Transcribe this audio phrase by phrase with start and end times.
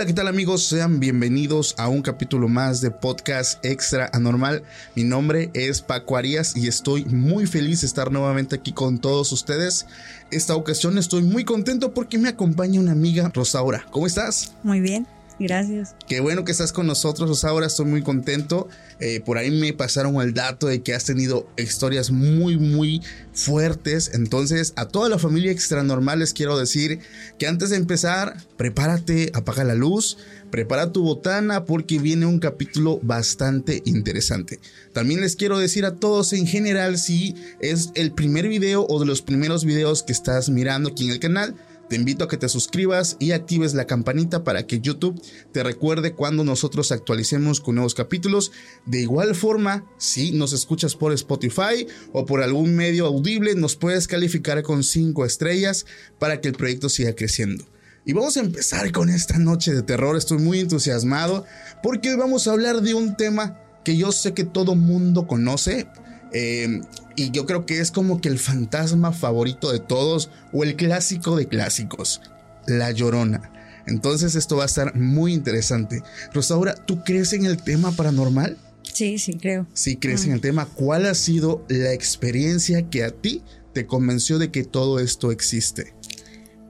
[0.00, 0.64] Hola, ¿qué tal amigos?
[0.64, 4.62] Sean bienvenidos a un capítulo más de Podcast Extra Anormal.
[4.96, 9.30] Mi nombre es Paco Arias y estoy muy feliz de estar nuevamente aquí con todos
[9.30, 9.86] ustedes.
[10.30, 13.84] Esta ocasión estoy muy contento porque me acompaña una amiga, Rosaura.
[13.90, 14.54] ¿Cómo estás?
[14.62, 15.06] Muy bien.
[15.40, 15.96] Gracias.
[16.06, 18.68] Qué bueno que estás con nosotros, ahora estoy muy contento.
[19.00, 23.00] Eh, por ahí me pasaron el dato de que has tenido historias muy, muy
[23.32, 24.10] fuertes.
[24.12, 27.00] Entonces, a toda la familia extra normal les quiero decir
[27.38, 30.18] que antes de empezar, prepárate, apaga la luz,
[30.50, 34.60] prepara tu botana porque viene un capítulo bastante interesante.
[34.92, 39.06] También les quiero decir a todos en general si es el primer video o de
[39.06, 41.54] los primeros videos que estás mirando aquí en el canal
[41.90, 46.14] te invito a que te suscribas y actives la campanita para que YouTube te recuerde
[46.14, 48.52] cuando nosotros actualicemos con nuevos capítulos.
[48.86, 54.06] De igual forma, si nos escuchas por Spotify o por algún medio audible, nos puedes
[54.06, 55.84] calificar con 5 estrellas
[56.20, 57.64] para que el proyecto siga creciendo.
[58.04, 60.16] Y vamos a empezar con esta noche de terror.
[60.16, 61.44] Estoy muy entusiasmado
[61.82, 65.88] porque hoy vamos a hablar de un tema que yo sé que todo mundo conoce.
[66.32, 66.80] Eh,
[67.16, 71.36] y yo creo que es como que el fantasma favorito de todos o el clásico
[71.36, 72.20] de clásicos,
[72.66, 73.52] La Llorona.
[73.86, 76.02] Entonces esto va a estar muy interesante.
[76.32, 78.56] Rosaura, ¿tú crees en el tema paranormal?
[78.92, 79.66] Sí, sí, creo.
[79.72, 80.66] Sí, crees en el tema.
[80.66, 83.42] ¿Cuál ha sido la experiencia que a ti
[83.72, 85.94] te convenció de que todo esto existe?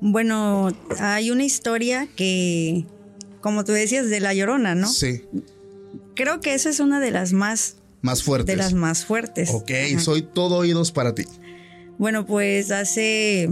[0.01, 2.87] Bueno, hay una historia que,
[3.41, 4.89] como tú decías, de La Llorona, ¿no?
[4.89, 5.25] Sí.
[6.15, 8.47] Creo que esa es una de las más más fuertes.
[8.47, 9.51] De las más fuertes.
[9.53, 11.25] Ok, soy todo oídos para ti.
[11.99, 13.51] Bueno, pues hace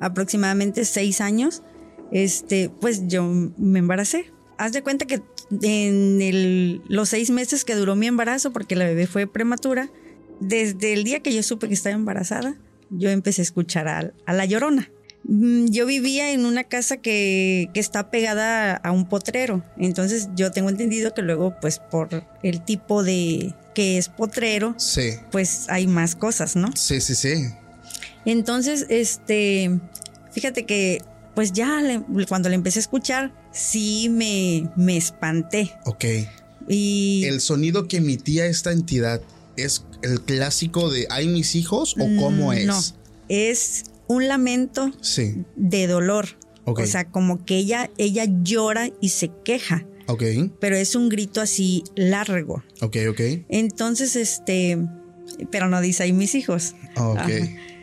[0.00, 1.62] aproximadamente seis años,
[2.10, 4.32] este, pues yo me embaracé.
[4.58, 5.22] Haz de cuenta que
[5.62, 9.90] en los seis meses que duró mi embarazo, porque la bebé fue prematura,
[10.40, 12.56] desde el día que yo supe que estaba embarazada,
[12.90, 14.90] yo empecé a escuchar a la llorona.
[15.24, 19.64] Mm, yo vivía en una casa que, está pegada a un potrero.
[19.78, 25.12] Entonces yo tengo entendido que luego, pues por el tipo de que es potrero, sí.
[25.30, 26.70] pues hay más cosas, ¿no?
[26.74, 27.52] Sí, sí, sí.
[28.24, 29.78] Entonces, este,
[30.32, 31.02] fíjate que
[31.34, 31.80] pues ya
[32.28, 35.72] cuando le empecé a escuchar, sí me, me espanté.
[35.84, 36.04] Ok.
[36.68, 37.24] Y...
[37.24, 39.22] ¿El sonido que emitía esta entidad
[39.56, 42.66] es el clásico de ¿hay mis hijos o cómo mm, es?
[42.66, 42.80] No,
[43.28, 44.90] es un lamento
[45.54, 46.36] de dolor.
[46.64, 49.86] O sea, como que ella, ella llora y se queja.
[50.58, 52.64] Pero es un grito así largo.
[52.80, 53.20] Ok, ok.
[53.48, 54.78] Entonces, este,
[55.52, 56.74] pero no dice ahí mis hijos.
[56.96, 57.20] Ok.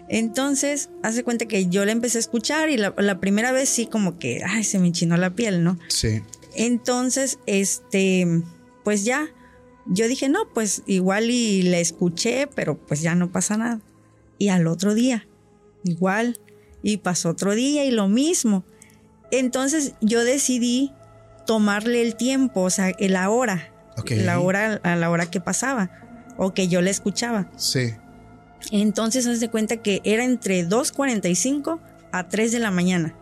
[0.09, 4.19] Entonces, hace cuenta que yo le empecé a escuchar y la, primera vez sí como
[4.19, 5.79] que, ay, se me enchinó la piel, ¿no?
[5.88, 6.21] Sí.
[6.55, 8.44] Entonces, este,
[8.83, 9.29] pues ya,
[9.85, 13.79] yo dije, no, pues igual y la escuché, pero pues ya no pasa nada.
[14.38, 15.25] Y al otro día,
[15.88, 16.40] igual.
[16.84, 18.64] Y pasó otro día y lo mismo.
[19.31, 20.94] Entonces yo decidí
[21.46, 23.74] tomarle el tiempo, o sea, la hora.
[24.06, 25.90] La hora a la hora que pasaba.
[26.38, 27.50] O que yo le escuchaba.
[27.58, 27.96] Sí.
[28.72, 31.80] Entonces se cuenta que era entre 2.45
[32.12, 33.16] a 3 de la mañana.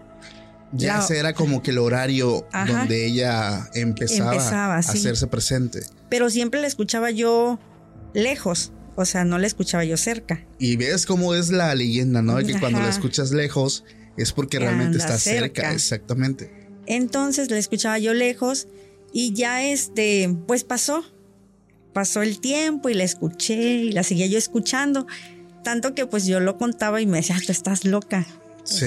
[0.72, 5.82] Ya ese era como que el horario donde ella empezaba, a hacerse presente.
[6.10, 7.60] Pero siempre la escuchaba yo
[8.14, 8.74] lejos.
[8.96, 10.46] O sea, no la escuchaba yo cerca.
[10.60, 12.38] Y ves cómo es la leyenda, ¿no?
[12.38, 13.84] Que cuando la escuchas lejos
[14.18, 15.74] es porque realmente está cerca.
[15.74, 16.52] exactamente.
[16.88, 18.68] Entonces la escuchaba yo lejos
[19.12, 21.04] y ya este, pues pasó.
[21.94, 25.08] Pasó el tiempo y la escuché y la seguía yo escuchando.
[25.64, 28.26] Tanto que pues yo lo contaba y me decía, tú estás loca.
[28.64, 28.86] sí.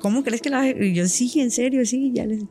[0.00, 0.68] ¿cómo crees que la.?
[0.68, 2.44] Y yo, sí, en serio, sí, ya les.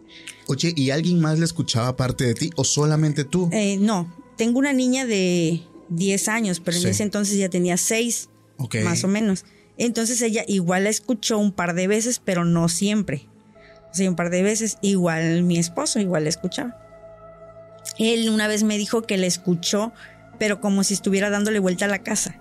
[0.47, 3.49] Oye, ¿y alguien más la escuchaba aparte de ti o solamente tú?
[3.53, 8.29] Eh, no, tengo una niña de 10 años, pero en ese entonces ya tenía 6,
[8.83, 9.45] más o menos.
[9.77, 13.27] Entonces ella igual la escuchó un par de veces, pero no siempre.
[13.91, 14.77] O sea, un par de veces.
[14.81, 16.81] Igual mi esposo, igual la escuchaba.
[17.97, 19.93] Él una vez me dijo que la escuchó,
[20.39, 22.39] pero como si estuviera dándole vuelta a la casa.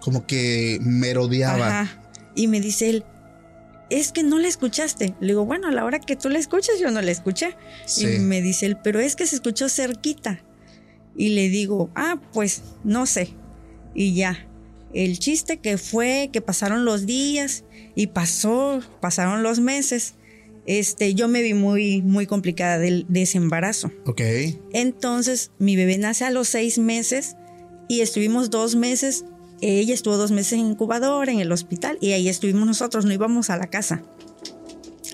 [0.00, 1.80] Como que merodeaba.
[1.80, 2.02] Ajá.
[2.34, 3.04] Y me dice él,
[3.90, 5.14] es que no la escuchaste.
[5.20, 7.56] Le digo, bueno, a la hora que tú la escuchas, yo no la escuché.
[7.98, 10.42] Y me dice él, pero es que se escuchó cerquita.
[11.16, 13.30] Y le digo, ah, pues no sé.
[13.94, 14.48] Y ya.
[14.92, 17.64] El chiste que fue que pasaron los días
[17.94, 20.14] y pasó, pasaron los meses.
[20.66, 23.90] Este, yo me vi muy, muy complicada de, de ese embarazo.
[24.06, 24.20] Ok.
[24.72, 27.36] Entonces, mi bebé nace a los seis meses
[27.88, 29.24] y estuvimos dos meses.
[29.60, 33.50] Ella estuvo dos meses en incubador, en el hospital, y ahí estuvimos nosotros, no íbamos
[33.50, 34.02] a la casa.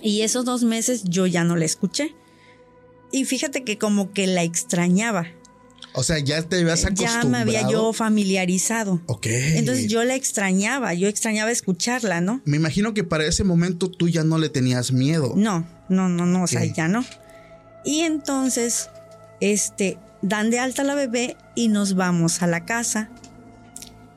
[0.03, 2.15] Y esos dos meses yo ya no la escuché.
[3.13, 5.27] Y fíjate que como que la extrañaba.
[5.93, 7.23] O sea, ya te habías acostumbrado.
[7.23, 9.01] Ya me había yo familiarizado.
[9.07, 9.27] Ok.
[9.27, 12.41] Entonces yo la extrañaba, yo extrañaba escucharla, ¿no?
[12.45, 15.35] Me imagino que para ese momento tú ya no le tenías miedo.
[15.37, 17.05] No, no, no, no, o sea, ya no.
[17.85, 18.91] Y entonces,
[19.41, 23.11] este, dan de alta a la bebé y nos vamos a la casa.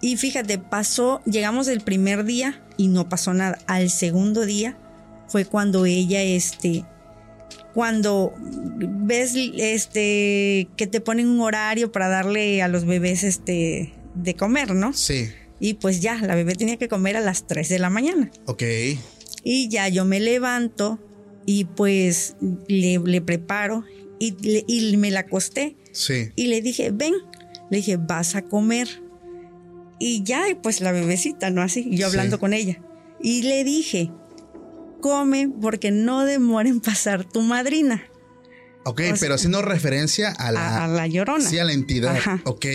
[0.01, 3.57] Y fíjate, pasó, llegamos el primer día y no pasó nada.
[3.67, 4.77] Al segundo día
[5.27, 6.85] fue cuando ella, este,
[7.73, 14.35] cuando ves, este, que te ponen un horario para darle a los bebés, este, de
[14.35, 14.93] comer, ¿no?
[14.93, 15.29] Sí.
[15.59, 18.29] Y pues ya, la bebé tenía que comer a las 3 de la mañana.
[18.45, 18.63] Ok.
[19.43, 20.99] Y ya yo me levanto
[21.45, 22.35] y pues
[22.67, 23.83] le, le preparo
[24.19, 25.75] y, le- y me la acosté.
[25.91, 26.29] Sí.
[26.35, 27.13] Y le dije, ven,
[27.69, 28.87] le dije, vas a comer.
[29.99, 31.61] Y ya, pues la bebecita, ¿no?
[31.61, 32.39] Así, yo hablando Sí.
[32.39, 32.81] con ella.
[33.21, 34.11] Y le dije,
[35.03, 38.03] come porque no demora en pasar tu madrina,
[38.85, 41.47] Ok, O sea- pero haciendo referencia a la, a, a la llorona.
[41.47, 42.15] sí, a la entidad.
[42.15, 42.41] Ajá.
[42.45, 42.65] Ok.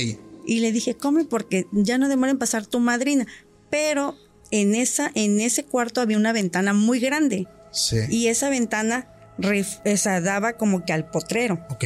[0.46, 3.26] Y le dije, come porque ya no demora en pasar tu madrina.
[3.70, 4.16] Pero
[4.50, 7.46] en, esa, en ese cuarto había una ventana muy grande.
[7.72, 7.98] Sí.
[8.08, 9.08] Y esa ventana
[9.38, 11.66] ref- sea, daba como que al potrero.
[11.70, 11.84] Ok.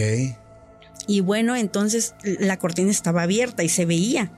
[1.09, 4.31] Y bueno, entonces la cortina estaba abierta y se veía.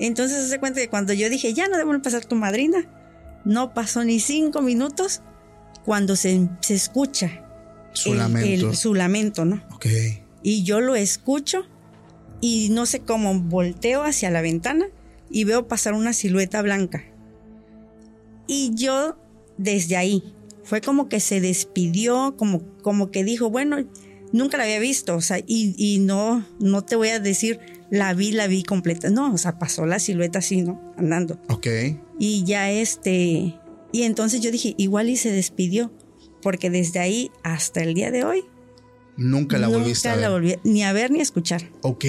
[0.00, 2.84] Entonces se cuenta que cuando yo dije, ya no debo pasar tu madrina,
[3.48, 5.22] no pasó ni cinco minutos
[5.84, 7.44] cuando se, se escucha
[7.94, 8.68] Su el- lamento.
[8.68, 9.62] el- su lamento, ¿no?
[9.74, 9.86] Ok.
[10.42, 11.66] Y yo lo escucho
[12.40, 14.86] y no sé cómo volteo hacia la ventana
[15.30, 17.02] y veo pasar una silueta blanca.
[18.46, 19.18] Y yo
[19.56, 20.22] desde ahí
[20.62, 23.78] fue como que se despidió, como, como que dijo, bueno,
[24.32, 27.60] nunca la había visto, o sea, y, y no, no te voy a decir,
[27.90, 29.10] la vi, la vi completa.
[29.10, 30.80] No, o sea, pasó la silueta así, ¿no?
[30.96, 31.40] Andando.
[31.48, 31.66] Ok.
[32.18, 33.54] Y ya este,
[33.92, 35.92] y entonces yo dije, igual y se despidió,
[36.42, 38.44] porque desde ahí hasta el día de hoy
[39.16, 40.30] Nunca la volviste a Nunca ver.
[40.30, 41.68] la volví ni a ver ni a escuchar.
[41.82, 42.04] Ok.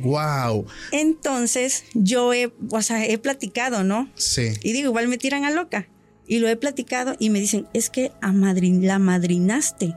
[0.00, 0.64] Wow.
[0.92, 4.10] Entonces, yo he, o sea, he platicado, ¿no?
[4.14, 4.52] Sí.
[4.62, 5.88] Y digo, igual me tiran a loca.
[6.26, 9.94] Y lo he platicado y me dicen, es que a madrin la madrinaste.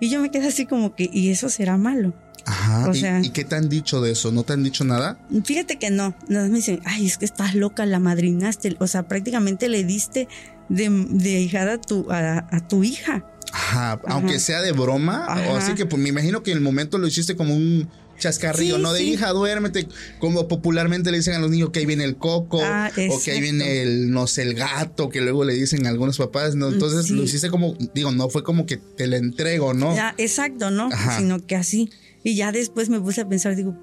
[0.00, 2.14] Y yo me quedo así como que, ¿y eso será malo?
[2.46, 2.88] Ajá.
[2.88, 4.32] O ¿Y- sea- ¿Y, qué te han dicho de eso?
[4.32, 5.18] ¿No te han dicho nada?
[5.44, 6.14] Fíjate que no.
[6.28, 8.76] Nada más me dicen, ay, es que estás loca, la madrinaste.
[8.80, 10.26] O sea, prácticamente le diste
[10.68, 13.24] de, de hijada a tu, a, a tu hija.
[13.52, 14.00] Ajá.
[14.06, 15.26] Aunque sea de broma.
[15.50, 17.88] O así que pues me imagino que en el momento lo hiciste como un
[18.20, 18.92] chascarrillo, Sí, ¿no?
[18.92, 19.10] De sí.
[19.14, 19.88] hija, duérmete.
[20.20, 22.60] Como popularmente le dicen a los niños que ahí viene el coco.
[22.62, 25.88] Ah, o que ahí viene el, no sé, el gato, que luego le dicen a
[25.88, 26.68] algunos papás, ¿no?
[26.68, 27.14] Entonces Sí.
[27.14, 29.96] lo hiciste como, digo, no fue como que te la entrego, ¿no?
[29.96, 30.88] Ya, exacto, ¿no?
[30.92, 31.18] Ajá.
[31.18, 31.90] Sino que así.
[32.22, 33.74] Y ya después me puse a pensar, digo,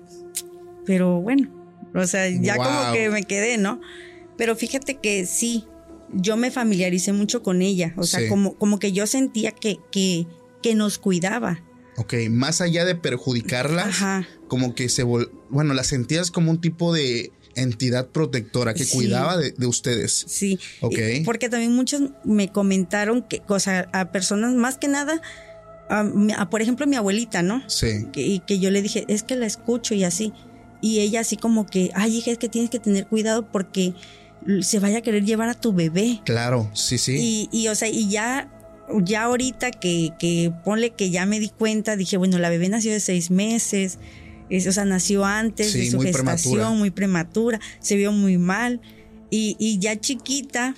[0.85, 1.49] pero bueno,
[1.93, 2.65] o sea, ya Wow.
[2.65, 3.81] como que me quedé, ¿no?
[4.37, 5.65] Pero fíjate que sí,
[6.13, 10.27] yo me familiaricé mucho con ella, o sea, como, como que yo sentía que, que,
[10.61, 11.63] que nos cuidaba.
[11.97, 14.27] Ok, más allá de perjudicarlas, Ajá.
[14.47, 18.95] como que se vol bueno, las sentías como un tipo de entidad protectora que Sí.
[18.95, 20.25] cuidaba de, de ustedes.
[20.27, 20.99] Sí, Ok.
[21.25, 25.21] Porque también muchos me comentaron que, o sea, a personas más que nada,
[25.89, 27.63] a, por ejemplo, mi abuelita, ¿no?
[27.67, 28.05] Sí.
[28.13, 30.33] que, y que yo le dije, es que la escucho y así.
[30.81, 33.93] Y ella así como que, ay, hija, es que tienes que tener cuidado porque
[34.61, 36.21] se vaya a querer llevar a tu bebé.
[36.25, 37.15] Claro, sí, sí.
[37.19, 38.51] Y, y, o sea, y ya,
[39.03, 42.91] ya ahorita que, que ponle que ya me di cuenta, dije, bueno, la bebé nació
[42.91, 43.99] de seis meses,
[44.49, 46.69] es- o sea, nació antes Sí, de su muy gestación, prematura.
[46.77, 48.79] muy prematura, se vio muy mal.
[49.29, 50.75] Y, y ya chiquita,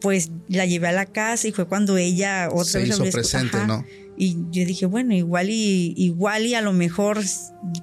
[0.00, 3.56] pues la llevé a la casa y fue cuando ella otra Se vez hizo presente,
[3.58, 3.66] Ajá.
[3.66, 3.84] ¿no?
[4.24, 7.18] Y yo dije, bueno, igual y igual y a lo mejor,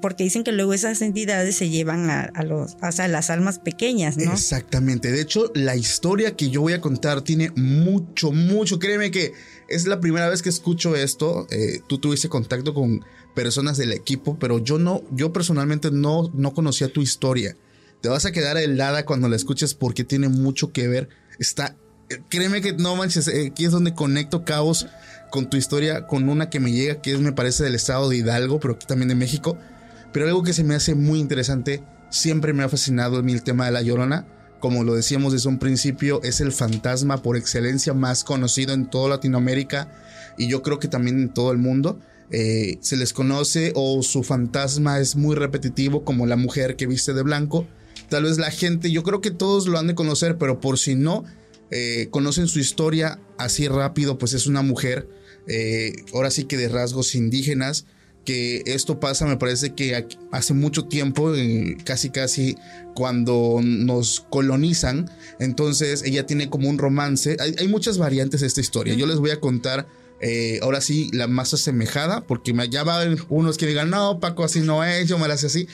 [0.02, 4.32] porque dicen que luego esas entidades se llevan a, los, las almas pequeñas, ¿no?
[4.32, 5.12] Exactamente.
[5.12, 8.80] De hecho, la historia que yo voy a contar tiene mucho, mucho.
[8.80, 9.34] Créeme que
[9.68, 11.46] es la primera vez que escucho esto.
[11.52, 13.04] Eh, tú tuviste contacto con
[13.36, 17.58] personas del equipo, pero yo no, yo personalmente no, no conocía tu historia.
[18.00, 21.10] Te vas a quedar helada cuando la escuches porque tiene mucho que ver.
[21.38, 21.76] Está,
[22.10, 24.88] eh, créeme que no manches, eh, aquí es donde conecto cabos
[25.30, 28.18] con tu historia, con una que me llega, que es, me parece, del estado de
[28.18, 29.58] Hidalgo, pero aquí también de México.
[30.12, 33.44] Pero algo que se me hace muy interesante, siempre me ha fascinado a mí el
[33.44, 34.28] tema de la llorona.
[34.60, 39.10] Como lo decíamos desde un principio, es el fantasma por excelencia más conocido en toda
[39.10, 39.90] Latinoamérica
[40.38, 42.00] y yo creo que también en todo el mundo.
[42.32, 47.14] Eh, se les conoce o su fantasma es muy repetitivo, como la mujer que viste
[47.14, 47.68] de blanco.
[48.10, 50.96] Tal vez la gente, yo creo que todos lo han de conocer, pero por si
[50.96, 51.24] no
[51.72, 55.08] eh, conocen su historia así rápido, pues es una mujer,
[55.50, 57.86] eh, ahora sí que de rasgos indígenas,
[58.24, 62.56] que esto pasa, me parece que hace mucho tiempo, eh, casi casi
[62.94, 68.94] cuando nos colonizan, entonces ella tiene como un romance, hay, muchas variantes de esta historia,
[68.94, 69.88] yo les voy a contar
[70.22, 74.44] eh, ahora sí la más asemejada, porque me, ya va unos que digan, no, Paco,
[74.44, 75.68] así no es, yo me la hace así,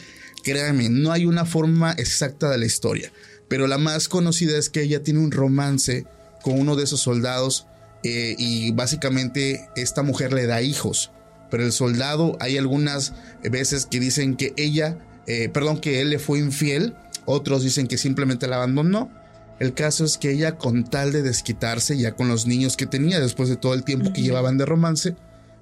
[0.43, 3.11] créanme, no hay una forma exacta de la historia,
[3.49, 6.05] pero la más conocida es que ella tiene un romance
[6.41, 7.65] con uno de esos soldados
[8.05, 11.11] eh, y básicamente esta mujer le da hijos
[11.49, 14.97] pero el soldado hay algunas veces que dicen que ella,
[15.27, 16.95] eh, perdón, que él le fue infiel,
[17.25, 19.11] otros dicen que simplemente la abandonó.
[19.59, 23.19] El caso es que ella con tal de desquitarse ya con los niños que tenía
[23.19, 25.15] después de todo el tiempo que llevaban de romance,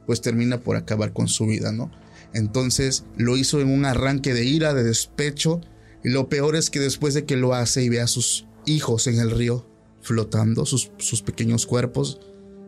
[0.08, 1.92] pues termina por acabar con su vida, ¿no?
[2.34, 5.62] Entonces lo hizo en un arranque de ira, de despecho,
[6.04, 9.06] y lo peor es que después de que lo hace y ve a sus hijos
[9.06, 9.70] en el río
[10.02, 12.20] flotando, sus, sus pequeños cuerpos,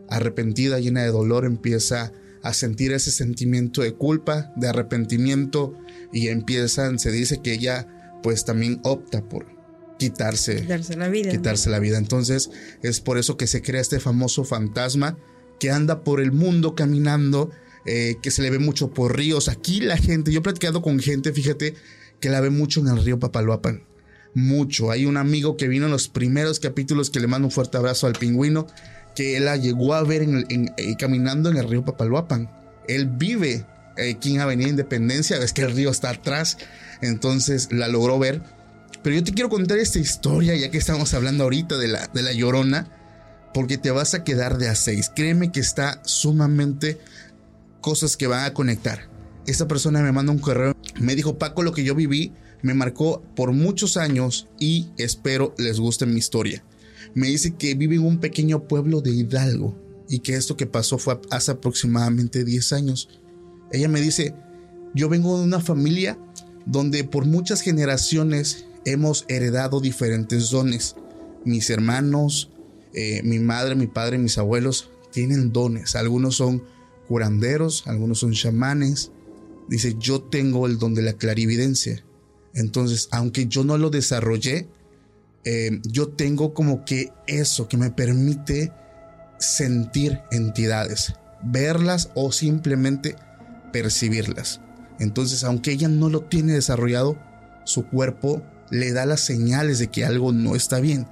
[0.10, 5.78] arrepentida, llena de dolor, empieza a sentir ese sentimiento de culpa, de arrepentimiento,
[6.14, 7.88] y empiezan, se dice que ella
[8.22, 9.48] pues también opta por
[9.98, 11.32] quitarse, quitarse la vida.
[11.32, 11.98] Quitarse la vida.
[11.98, 12.50] Entonces
[12.82, 15.18] es por eso que se crea este famoso fantasma
[15.60, 17.52] que anda por el mundo caminando,
[17.86, 19.48] eh, que se le ve mucho por ríos.
[19.48, 21.76] Aquí la gente, yo he platicado con gente, fíjate,
[22.20, 23.84] que la ve mucho en el río Papaloapan.
[24.34, 24.92] Mucho.
[24.92, 28.08] Hay un amigo que vino en los primeros capítulos que le mando un fuerte abrazo
[28.08, 28.68] al pingüino,
[29.16, 32.50] que él la llegó a ver en, eh, caminando en el río Papaloapan.
[32.88, 33.66] Él vive
[33.98, 36.58] eh, aquí en Avenida Independencia, es que el río está atrás,
[37.02, 38.42] entonces la logró ver.
[39.02, 42.22] Pero yo te quiero contar esta historia, ya que estamos hablando ahorita de la, de
[42.22, 42.88] la llorona,
[43.54, 45.12] porque te vas a quedar de a seis.
[45.16, 47.00] Créeme que está sumamente
[47.80, 49.08] cosas que van a conectar.
[49.48, 53.22] Esta persona me manda un correo, me dijo, Paco, lo que yo viví me marcó
[53.36, 56.65] por muchos años y espero les guste mi historia.
[57.16, 59.74] Me dice que vive en un pequeño pueblo de Hidalgo
[60.10, 63.10] y que esto que pasó fue hace aproximadamente 10 años.
[63.72, 64.36] Ella me dice,
[64.94, 66.20] yo vengo de una familia
[66.66, 70.96] donde por muchas generaciones hemos heredado diferentes dones.
[71.46, 72.52] Mis hermanos,
[72.94, 75.96] eh, mi madre, mi padre, mis abuelos tienen dones.
[75.96, 76.64] Algunos son
[77.08, 79.12] curanderos, algunos son chamanes.
[79.70, 82.04] Dice, yo tengo el don de la clarividencia.
[82.54, 84.68] Entonces, aunque yo no lo desarrollé,
[85.46, 88.74] eh, yo tengo como que eso que me permite
[89.38, 93.16] sentir entidades, verlas o simplemente
[93.72, 94.62] percibirlas.
[95.00, 97.20] Entonces, aunque ella no lo tiene desarrollado,
[97.64, 101.08] su cuerpo le da las señales de que algo no está bien.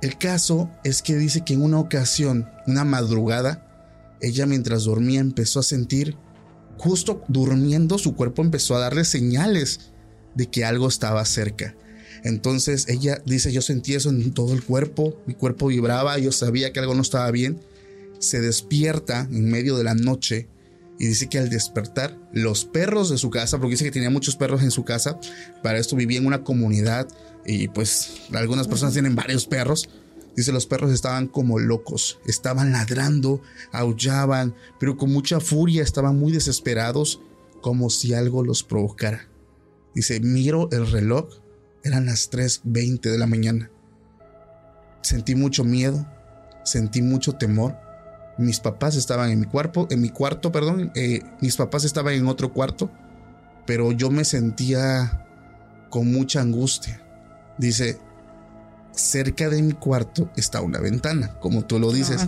[0.00, 3.66] El caso es que dice que en una ocasión, una madrugada,
[4.22, 6.16] ella mientras dormía empezó a sentir,
[6.78, 9.92] justo durmiendo, su cuerpo empezó a darle señales
[10.34, 11.74] de que algo estaba cerca.
[12.24, 16.72] Entonces ella dice, yo sentí eso en todo el cuerpo, mi cuerpo vibraba, yo sabía
[16.72, 17.60] que algo no estaba bien.
[18.18, 20.48] Se despierta en medio de la noche
[20.98, 24.36] y dice que al despertar los perros de su casa, porque dice que tenía muchos
[24.36, 25.18] perros en su casa,
[25.62, 27.08] para esto vivía en una comunidad
[27.46, 29.88] y pues algunas personas tienen varios perros.
[30.36, 33.40] Dice, los perros estaban como locos, estaban ladrando,
[33.72, 37.20] aullaban, pero con mucha furia, estaban muy desesperados,
[37.62, 39.28] como si algo los provocara.
[39.94, 41.39] Dice, miro el reloj,
[41.84, 43.70] eran las 3.20 de la mañana.
[45.02, 46.06] Sentí mucho miedo,
[46.64, 47.76] sentí mucho temor.
[48.38, 52.26] Mis papás estaban en mi cuarto, en mi cuarto, perdón, eh, mis papás estaban en
[52.26, 52.90] otro cuarto,
[53.66, 55.26] pero yo me sentía
[55.90, 57.02] con mucha angustia.
[57.58, 57.98] Dice,
[58.92, 62.26] cerca de mi cuarto está una ventana, como tú lo dices.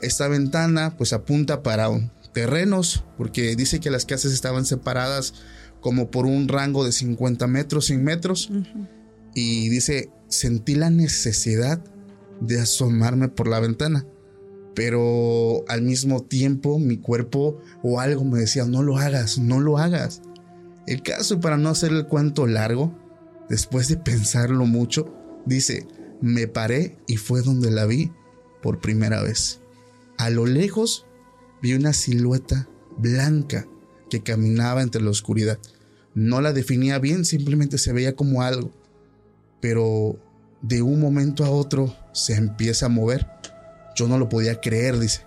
[0.00, 1.88] Esta ventana pues apunta para
[2.32, 5.34] terrenos, porque dice que las casas estaban separadas
[5.80, 8.50] como por un rango de 50 metros, 100 metros.
[9.34, 11.82] Y dice, sentí la necesidad
[12.40, 14.06] de asomarme por la ventana.
[14.74, 19.78] Pero al mismo tiempo mi cuerpo o algo me decía, no lo hagas, no lo
[19.78, 20.22] hagas.
[20.86, 22.96] El caso, para no hacer el cuento largo,
[23.48, 25.12] después de pensarlo mucho,
[25.46, 25.86] dice,
[26.20, 28.12] me paré y fue donde la vi
[28.62, 29.60] por primera vez.
[30.16, 31.06] A lo lejos
[31.60, 33.66] vi una silueta blanca
[34.08, 35.58] que caminaba entre la oscuridad.
[36.14, 38.70] No la definía bien, simplemente se veía como algo.
[39.60, 40.18] Pero
[40.62, 43.26] de un momento a otro se empieza a mover.
[43.94, 45.22] Yo no lo podía creer, dice.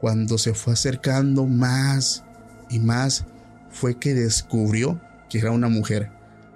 [0.00, 2.24] Cuando se fue acercando más
[2.70, 3.24] y más,
[3.70, 6.10] fue que descubrió que era una mujer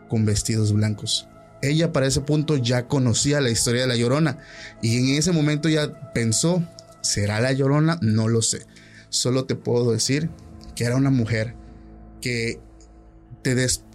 [0.08, 1.28] con vestidos blancos.
[1.62, 4.38] Ella para ese punto ya conocía la historia de la Llorona
[4.82, 6.62] y en ese momento ya pensó,
[7.02, 7.98] ¿será la Llorona?
[8.02, 8.66] No lo sé.
[9.10, 10.28] Solo te puedo decir
[10.82, 11.54] que era una mujer
[12.20, 12.58] que
[13.42, 13.54] te,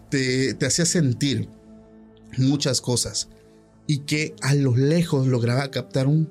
[0.10, 1.50] te, hacía sentir
[2.38, 3.28] muchas cosas
[3.88, 6.30] y que a lo lejos lograba captar un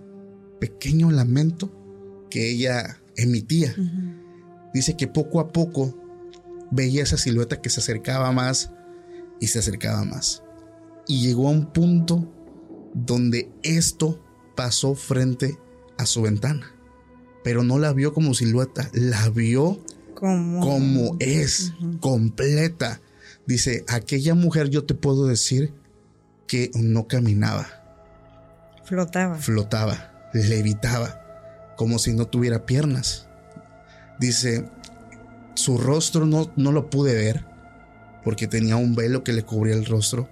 [0.58, 1.70] pequeño lamento
[2.30, 3.74] que ella emitía.
[4.72, 5.94] Dice que poco a poco
[6.70, 8.70] veía esa silueta que se acercaba más
[9.38, 10.42] y se acercaba más.
[11.06, 12.32] Y llegó a un punto
[12.94, 14.24] donde esto
[14.56, 15.58] pasó frente
[15.98, 16.74] a su ventana.
[17.44, 19.84] Pero no la vio como silueta, la vio
[20.16, 23.00] como, es, completa.
[23.46, 25.72] Dice, aquella mujer yo te puedo decir
[26.48, 27.66] que no caminaba.
[28.84, 29.36] Flotaba.
[29.36, 33.28] Flotaba, levitaba, como si no tuviera piernas.
[34.18, 34.68] Dice,
[35.54, 37.44] Su rostro no, no lo pude ver
[38.26, 40.28] porque tenía un velo que le cubría el rostro.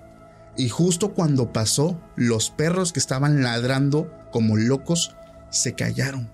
[0.56, 5.14] Y justo cuando pasó, los perros que estaban ladrando como locos
[5.50, 6.28] se callaron,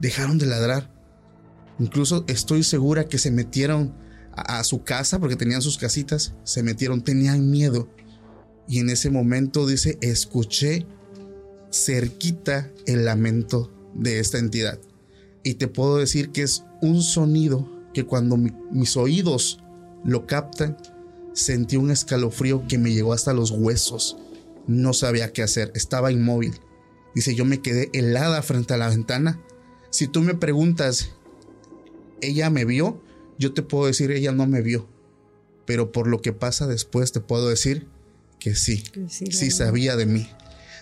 [0.00, 0.91] dejaron de ladrar.
[1.78, 3.94] Incluso estoy segura que se metieron
[4.34, 7.88] a, su casa porque tenían sus casitas, se metieron, tenían miedo.
[8.68, 10.86] Y en ese momento dice, escuché
[11.72, 14.78] cerquita el lamento de esta entidad.
[15.42, 19.58] Y te puedo decir que es un sonido que cuando mis oídos
[20.04, 20.76] lo captan,
[21.32, 24.16] sentí un escalofrío que me llegó hasta los huesos.
[24.66, 26.54] No sabía qué hacer, estaba inmóvil.
[27.14, 29.40] Dice, yo me quedé helada frente a la ventana.
[29.90, 31.10] Si tú me preguntas,
[32.22, 33.02] ¿ella me vio?
[33.38, 34.88] Yo te puedo decir, ella no me vio.
[35.66, 37.86] Pero por lo que pasa después te puedo decir
[38.38, 40.28] que sí, sí, sabía de mí.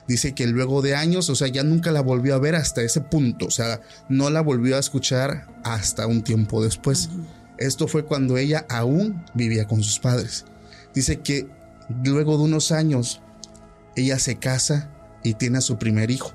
[0.08, 3.02] Dice que luego de años, o sea, ya nunca la volvió a ver hasta ese
[3.02, 7.10] punto, o sea, no la volvió a escuchar hasta un tiempo después.
[7.58, 10.46] Esto fue cuando ella aún vivía con sus padres.
[10.94, 11.48] Dice que
[12.02, 13.20] luego de unos años,
[13.94, 14.90] ella se casa
[15.22, 16.32] y tiene a su primer hijo.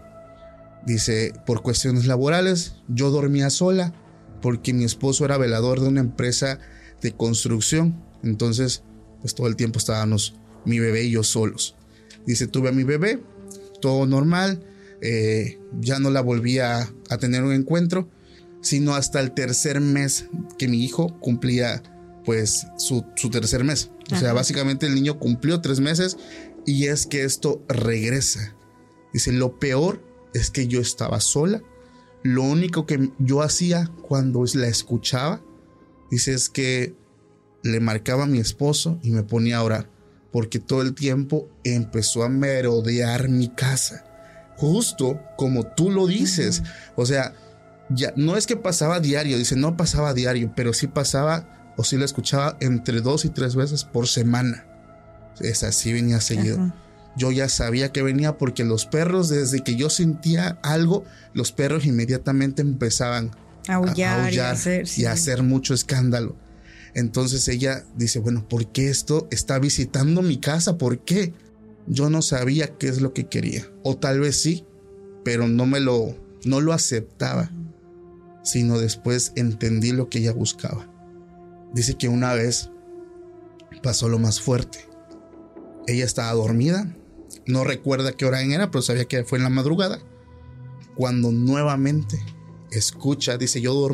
[0.86, 3.94] Dice, por cuestiones laborales, yo dormía sola
[4.46, 6.60] porque mi esposo era velador de una empresa
[7.02, 8.00] de construcción.
[8.22, 8.84] Entonces,
[9.22, 10.36] pues todo el tiempo estábamos
[10.66, 11.76] mi bebé y yo solos.
[12.28, 13.24] Dice, tuve a mi bebé,
[13.82, 14.64] todo normal,
[15.02, 16.88] eh, ya no la volví a,
[17.20, 18.08] tener un encuentro,
[18.62, 20.28] sino hasta el tercer mes
[20.60, 21.82] que mi hijo cumplía
[22.24, 23.90] pues su, tercer mes.
[24.12, 26.18] O sea, básicamente el niño cumplió tres meses
[26.68, 28.56] y es que esto regresa.
[29.12, 30.04] Dice, lo peor
[30.36, 31.64] es que yo estaba sola.
[32.26, 35.42] Lo único que yo hacía cuando la escuchaba,
[36.10, 36.96] dice, es que
[37.64, 39.96] le marcaba a mi esposo y me ponía a orar
[40.36, 44.04] porque todo el tiempo empezó a merodear mi casa.
[44.58, 46.62] Justo como tú lo dices.
[46.98, 47.34] O sea,
[47.90, 51.96] ya no es que pasaba diario, dice, no pasaba diario, pero sí pasaba o sí
[51.96, 54.66] la escuchaba entre dos y tres veces por semana.
[55.40, 56.74] Es así, venía seguido.
[57.18, 61.86] Yo ya sabía que venía porque los perros, desde que yo sentía algo, los perros
[61.86, 63.32] inmediatamente empezaban
[63.68, 66.36] a aullar, y, a hacer mucho escándalo.
[66.94, 70.78] Entonces ella dice, bueno, ¿por qué esto está visitando mi casa?
[70.78, 71.34] ¿Por qué?
[71.88, 73.70] Yo no sabía qué es lo que quería.
[73.84, 74.66] O tal vez sí,
[75.24, 77.52] pero no me lo, no lo aceptaba.
[78.44, 80.90] Sino después entendí lo que ella buscaba.
[81.74, 82.70] Dice que una vez
[83.84, 84.80] pasó lo más fuerte.
[85.88, 86.96] Ella estaba dormida.
[87.46, 90.00] No recuerda qué hora era, pero sabía que fue en la madrugada.
[90.96, 92.20] Cuando nuevamente
[92.72, 93.94] escucha, dice, yo,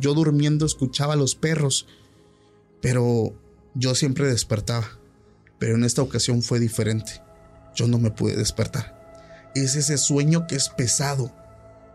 [0.00, 1.86] yo durmiendo escuchaba a los perros
[2.86, 3.34] pero
[3.74, 4.86] yo siempre despertaba.
[5.58, 7.20] Pero en esta ocasión fue diferente.
[7.74, 9.50] Yo no me pude despertar.
[9.56, 11.32] Es ese sueño que es pesado.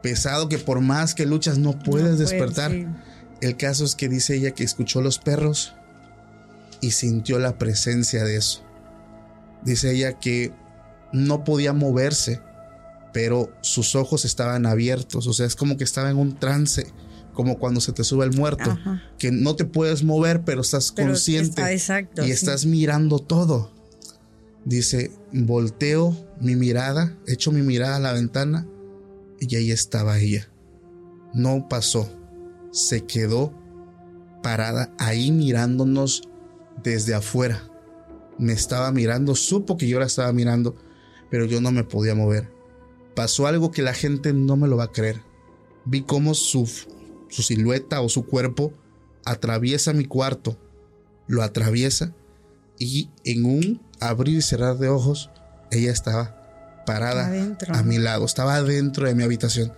[0.02, 2.72] Pesado que por más que luchas no puedes despertar.
[3.40, 5.76] El caso es que dice ella que escuchó los perros
[6.82, 8.62] y sintió la presencia de eso.
[9.64, 10.52] Dice ella que
[11.14, 12.42] no podía moverse,
[13.14, 15.28] pero sus ojos estaban abiertos.
[15.28, 16.88] O sea, es como que estaba en un trance
[17.34, 18.78] como cuando se te sube el muerto,
[19.18, 21.62] que no te puedes mover, pero estás consciente
[22.26, 23.72] y estás mirando todo.
[24.66, 28.68] Dice, volteo mi mirada, echo mi mirada a la ventana
[29.40, 30.50] y ahí estaba ella.
[31.34, 32.10] No pasó,
[32.72, 33.54] se quedó
[34.44, 36.24] parada ahí mirándonos
[36.84, 37.64] desde afuera.
[38.38, 40.76] Me estaba mirando, supo que yo la estaba mirando,
[41.32, 42.54] pero yo no me podía mover.
[43.16, 45.22] Pasó algo que la gente no me lo va a creer.
[45.86, 46.68] Vi cómo su
[47.32, 48.74] su silueta o su cuerpo
[49.26, 50.58] atraviesa mi cuarto,
[51.28, 52.14] lo atraviesa
[52.78, 55.30] y en un abrir y cerrar de ojos,
[55.72, 57.32] ella estaba parada
[57.70, 59.72] a mi lado, estaba dentro de mi habitación.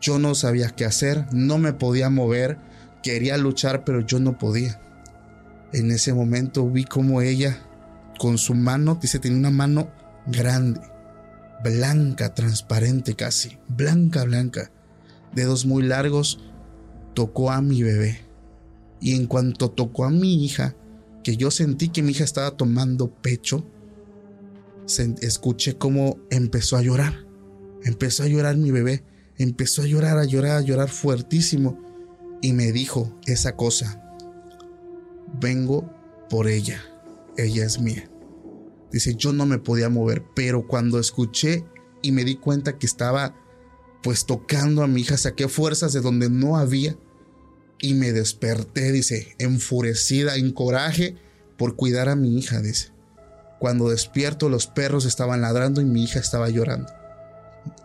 [0.00, 2.58] Yo no sabía qué hacer, no me podía mover,
[3.02, 4.80] quería luchar, pero yo no podía.
[5.72, 7.58] En ese momento vi como ella,
[8.18, 9.88] con su mano, dice, tenía una mano
[10.26, 10.80] grande,
[11.62, 14.70] blanca, transparente casi, blanca, blanca,
[15.34, 16.40] dedos muy largos,
[17.14, 18.20] tocó a mi bebé.
[19.00, 20.74] Y en cuanto tocó a mi hija,
[21.22, 23.64] que yo sentí que mi hija estaba tomando pecho,
[25.20, 27.24] escuché cómo empezó a llorar.
[27.82, 29.02] Empezó a llorar mi bebé.
[29.36, 31.78] Empezó a llorar, a llorar, a llorar fuertísimo.
[32.40, 34.02] Y me dijo esa cosa.
[35.40, 35.90] Vengo
[36.28, 36.80] por ella.
[37.36, 38.08] Ella es mía.
[38.94, 41.64] Dice, yo no me podía mover, pero cuando escuché
[42.00, 43.34] y me di cuenta que estaba
[44.04, 46.96] pues tocando a mi hija, saqué fuerzas de donde no había
[47.80, 51.16] y me desperté, dice, enfurecida, en coraje
[51.56, 52.92] por cuidar a mi hija, dice.
[53.58, 56.92] Cuando despierto los perros estaban ladrando y mi hija estaba llorando.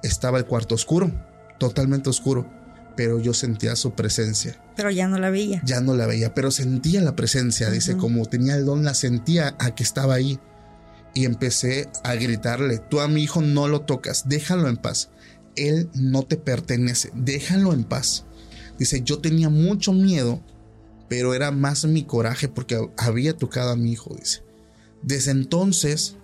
[0.04, 1.12] Estaba el cuarto oscuro,
[1.58, 2.48] totalmente oscuro,
[2.96, 4.62] pero yo sentía su presencia.
[4.76, 5.60] Pero ya no la veía.
[5.66, 9.56] Ya no la veía, pero sentía la presencia, dice, como tenía el don, la sentía
[9.58, 10.40] a que estaba ahí.
[11.14, 15.10] Y empecé a gritarle, tú a mi hijo no lo tocas, déjalo en paz.
[15.56, 18.26] Él no te pertenece, déjalo en paz.
[18.78, 20.42] Dice, yo tenía mucho miedo,
[21.10, 24.44] pero era más mi coraje porque había tocado a mi hijo, dice.
[25.02, 26.18] Desde entonces,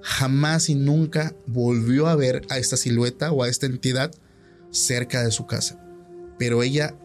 [0.00, 4.10] jamás y nunca volvió a ver a esta silueta o a esta entidad
[4.70, 5.78] cerca de su casa.
[6.38, 6.96] Pero ella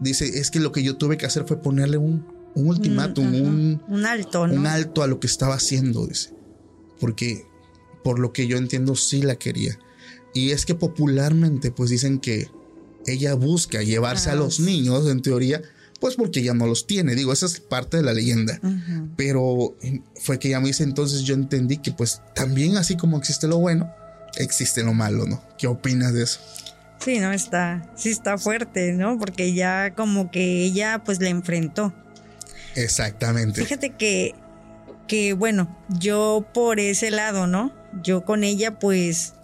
[0.00, 4.06] dice, es que lo que yo tuve que hacer fue ponerle un, ultimátum, un, un,
[4.06, 6.37] alto, Un alto a lo que estaba haciendo, dice.
[7.00, 7.46] Porque,
[8.02, 9.78] por lo que yo entiendo, sí la quería.
[10.34, 12.48] Y es que popularmente, pues dicen que
[13.06, 15.62] ella busca llevarse a los niños, en teoría,
[16.00, 17.14] pues porque ya no los tiene.
[17.14, 18.60] Digo, esa es parte de la leyenda.
[19.16, 19.76] Pero
[20.20, 23.58] fue que ella me dice, entonces yo entendí que pues también así como existe lo
[23.58, 23.92] bueno,
[24.36, 25.42] existe lo malo, ¿no?
[25.58, 26.40] ¿Qué opinas de eso?
[27.00, 29.18] Sí, no, está, sí está fuerte, ¿no?
[29.18, 31.92] Porque ya como que ella pues le enfrentó.
[32.74, 33.62] Exactamente.
[33.62, 34.34] Fíjate que,
[35.08, 37.72] que bueno, yo por ese lado, ¿no?
[38.04, 39.34] Yo con ella pues,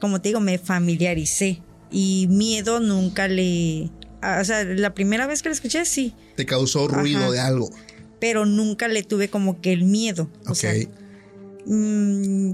[0.00, 3.90] como te digo, me familiaricé y miedo nunca le...
[4.40, 6.14] O sea, la primera vez que la escuché, sí.
[6.36, 7.70] Te causó ruido de algo.
[8.20, 10.28] Pero nunca le tuve como que el miedo.
[10.48, 10.74] O sea,
[11.64, 12.52] mm,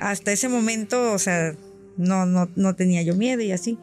[0.00, 1.56] hasta ese momento, o sea,
[1.96, 3.78] no, no, no tenía yo miedo y así.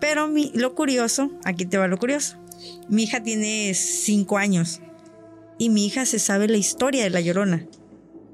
[0.00, 2.36] Pero mi, lo curioso, aquí te va lo curioso.
[2.88, 4.82] Mi hija tiene cinco años
[5.58, 7.66] y mi hija se sabe la historia de la llorona,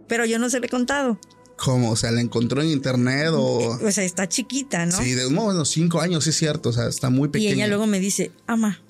[0.08, 1.18] pero yo no se le he contado.
[1.56, 1.92] ¿Cómo?
[1.92, 3.78] O sea, ¿la encontró en internet o...?
[3.82, 4.96] O sea, está chiquita, ¿no?
[4.96, 7.50] Sí, de unos cinco años, es cierto, o sea, está muy pequeña.
[7.50, 8.82] Y ella luego me dice, ama,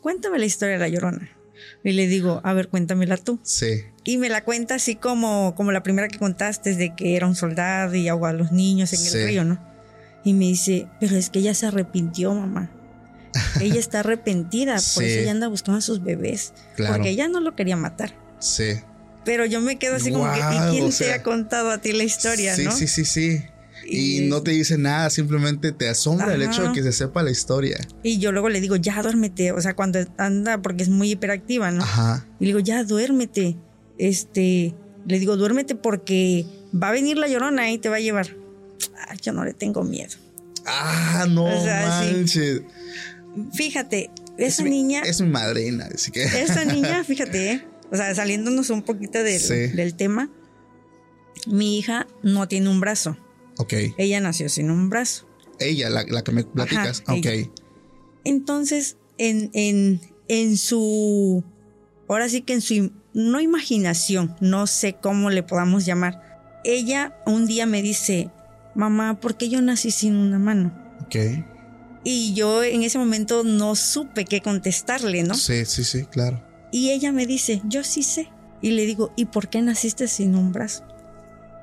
[0.00, 1.36] cuéntame la historia de la llorona.
[1.84, 3.38] Y le digo, a ver, cuéntamela tú.
[3.42, 3.82] Sí.
[4.04, 7.36] Y me la cuenta así como, como la primera que contaste, de que era un
[7.36, 9.62] soldado y ahogó a los niños en el río, ¿no?
[10.24, 12.70] Y me dice, pero es que ella se arrepintió, mamá.
[13.60, 16.52] Ella está arrepentida, por eso ella anda buscando a sus bebés.
[16.76, 18.14] Porque ella no lo quería matar.
[18.38, 18.80] Sí.
[19.24, 22.04] Pero yo me quedo así como que, ¿y quién te ha contado a ti la
[22.04, 22.72] historia, sí, no?
[22.72, 23.42] Sí, sí, sí.
[23.86, 27.30] Y, no te dice nada, simplemente te asombra el hecho de que se sepa la
[27.30, 27.78] historia.
[28.02, 31.70] Y yo luego le digo, ya duérmete, o sea, cuando anda, porque es muy hiperactiva,
[31.70, 31.82] ¿no?
[31.82, 32.26] Ajá.
[32.38, 33.56] Y le digo, ya duérmete.
[33.98, 34.74] Este,
[35.06, 38.36] le digo, duérmete porque va a venir la llorona y te va a llevar.
[38.96, 40.16] Ah, yo no le tengo miedo.
[40.66, 42.62] Ah, no manches.
[43.52, 45.02] Fíjate, esa niña.
[45.02, 46.22] Es mi madrina, así que.
[46.42, 47.64] Esa niña, fíjate, ¿eh?
[47.90, 50.30] o sea, saliéndonos un poquito del, del tema,
[51.46, 53.16] mi hija no tiene un brazo.
[53.58, 53.74] Ok.
[53.98, 55.26] Ella nació sin un brazo.
[55.58, 57.02] Ella, la, que me platicas.
[57.06, 57.50] ok.
[58.24, 61.44] Entonces, en, en, en su.
[62.08, 62.92] Ahora sí que en su.
[63.12, 66.60] No imaginación, no sé cómo le podamos llamar.
[66.64, 68.30] Ella un día me dice:
[68.74, 70.72] Mamá, ¿por qué yo nací sin una mano?
[71.04, 71.16] Ok.
[72.02, 75.34] Y yo en ese momento no supe qué contestarle, ¿no?
[75.34, 76.42] Sí, sí, sí, claro.
[76.72, 78.28] Y ella me dice, yo sí sé.
[78.62, 80.84] Y le digo, ¿y por qué naciste sin un brazo?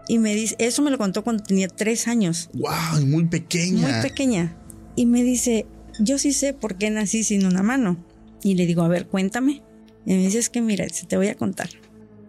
[0.08, 2.50] Y me dice, eso me lo contó cuando tenía tres años.
[2.54, 3.06] ¡Wow!
[3.06, 3.88] Muy pequeña.
[3.88, 4.56] Muy pequeña.
[4.95, 5.65] Y me dice,
[6.00, 7.97] yo sí sé por qué nací sin una mano.
[8.43, 9.63] Y le digo, a ver, cuéntame.
[10.06, 11.69] Y me dice, es que mira, te voy a contar.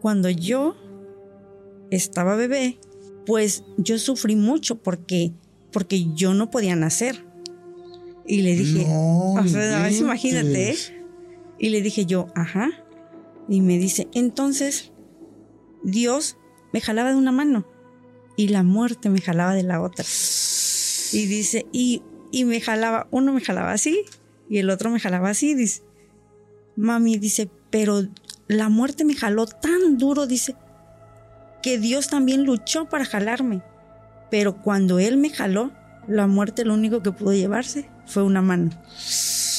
[0.01, 0.77] Cuando yo
[1.91, 2.79] estaba bebé,
[3.27, 5.33] pues yo sufrí mucho porque,
[5.71, 7.28] porque yo no podía nacer.
[8.31, 10.73] Y le dije, no, o sea, imagínate.
[10.73, 10.77] ¿eh?
[11.59, 12.69] Y le dije yo, ajá.
[13.49, 14.93] Y me dice, entonces
[15.83, 16.37] Dios
[16.75, 17.67] me jalaba de una mano
[18.37, 20.05] y la muerte me jalaba de la otra.
[20.05, 24.05] Y dice, y, y me jalaba, uno me jalaba así
[24.51, 25.55] y el otro me jalaba así.
[25.55, 25.83] Dice,
[26.77, 28.07] mami, dice, pero
[28.47, 30.55] la muerte me jaló tan duro, dice,
[31.63, 33.63] que Dios también luchó para jalarme.
[34.31, 35.73] Pero cuando Él me jaló,
[36.07, 38.71] la muerte lo único que pudo llevarse fue una mano.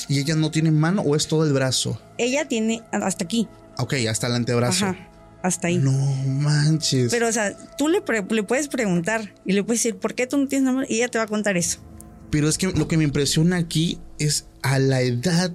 [0.08, 2.02] ¿Y ella no tiene mano o es todo el brazo?
[2.18, 3.48] Ella tiene hasta aquí.
[3.78, 4.86] Ok, hasta el antebrazo.
[4.86, 5.10] Ajá,
[5.44, 5.78] hasta ahí.
[5.78, 7.12] No manches.
[7.12, 10.38] Pero, o sea, tú le, le puedes preguntar y le puedes decir, ¿por qué tú
[10.38, 10.86] no tienes mano?
[10.90, 11.80] Y ella te va a contar eso.
[12.32, 15.52] Pero es que lo que me impresiona aquí es a la edad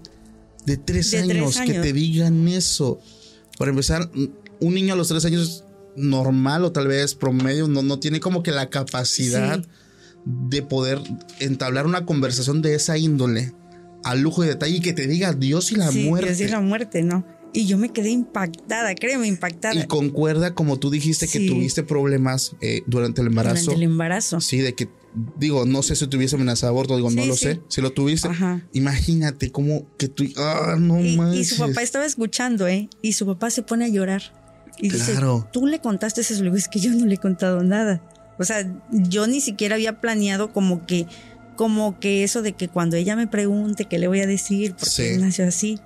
[0.65, 3.01] de tres, años, que te digan eso.
[3.59, 4.11] Para empezar,
[4.61, 5.65] un niño a los tres años
[5.97, 9.63] normal o tal vez promedio no, no tiene como que la capacidad
[10.25, 11.01] de poder
[11.41, 13.53] entablar una conversación de esa índole
[14.05, 16.35] al lujo y detalle y que te diga Dios y la muerte.
[16.35, 17.25] Dios y la muerte, ¿no?
[17.53, 19.75] Y yo me quedé impactada, créeme, impactada.
[19.75, 23.67] Y concuerda, como tú dijiste, que tuviste problemas eh, durante el embarazo.
[23.67, 24.41] Durante el embarazo.
[24.41, 24.89] Sí, de que,
[25.39, 27.61] digo, no sé si tuviese amenaza de aborto, digo, no lo sé.
[27.69, 28.29] Si lo tuviste,
[28.73, 30.25] imagínate cómo que tú.
[30.37, 31.53] Ah, no y, manches.
[31.53, 32.89] Y su papá estaba escuchando, ¿eh?
[33.03, 34.23] Y su papá se pone a llorar.
[34.79, 35.37] Y claro.
[35.37, 36.35] dice, tú le contaste eso.
[36.35, 38.03] Le digo, es que yo no le he contado nada.
[38.39, 41.07] O sea, yo ni siquiera había planeado como que
[41.57, 44.91] como que eso de que cuando ella me pregunte qué le voy a decir, porque
[44.91, 45.19] Sí.
[45.19, 45.79] nació así.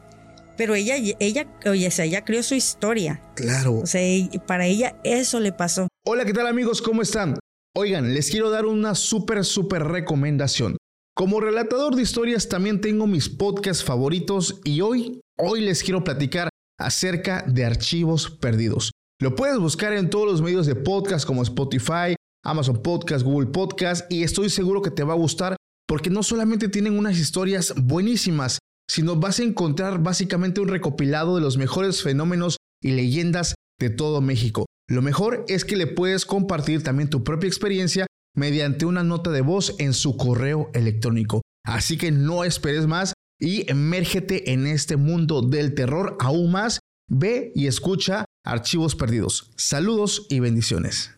[0.57, 3.21] Pero ella, ella, oye, o sea, ella creó su historia.
[3.37, 3.75] Claro.
[3.81, 4.01] O sea,
[4.47, 5.87] para ella eso le pasó.
[6.07, 6.81] Hola, ¿qué tal amigos?
[6.81, 7.39] ¿Cómo están?
[7.77, 10.79] Oigan, les quiero dar una súper, súper recomendación.
[11.15, 16.49] Como relatador de historias también tengo mis podcasts favoritos y hoy, hoy les quiero platicar
[16.81, 18.91] acerca de archivos perdidos.
[19.21, 24.11] Lo puedes buscar en todos los medios de podcast como Spotify, Amazon Podcast, Google Podcast
[24.11, 28.59] y estoy seguro que te va a gustar porque no solamente tienen unas historias buenísimas,
[28.89, 34.21] sino vas a encontrar básicamente un recopilado de los mejores fenómenos y leyendas de todo
[34.21, 34.67] México.
[34.89, 39.41] Lo mejor es que le puedes compartir también tu propia experiencia mediante una nota de
[39.41, 41.43] voz en su correo electrónico.
[41.65, 46.81] Así que no esperes más y emérgete en este mundo del terror aún más.
[47.11, 49.51] Ve y escucha Archivos Perdidos.
[49.57, 51.18] Saludos y bendiciones.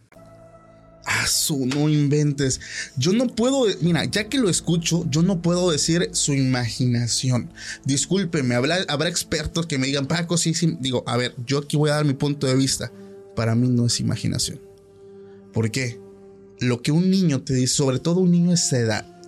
[1.67, 2.61] No inventes.
[2.97, 7.53] Yo no puedo, mira, ya que lo escucho, yo no puedo decir su imaginación.
[7.85, 10.77] Discúlpeme, habrá, habrá expertos que me digan, Paco, sí, sí.
[10.81, 12.93] Digo, a ver, yo aquí voy a dar mi punto de vista.
[13.35, 14.61] Para mí no es imaginación.
[15.53, 16.01] ¿Por qué?
[16.59, 19.23] Lo que un niño te dice, sobre todo un niño de esa edad.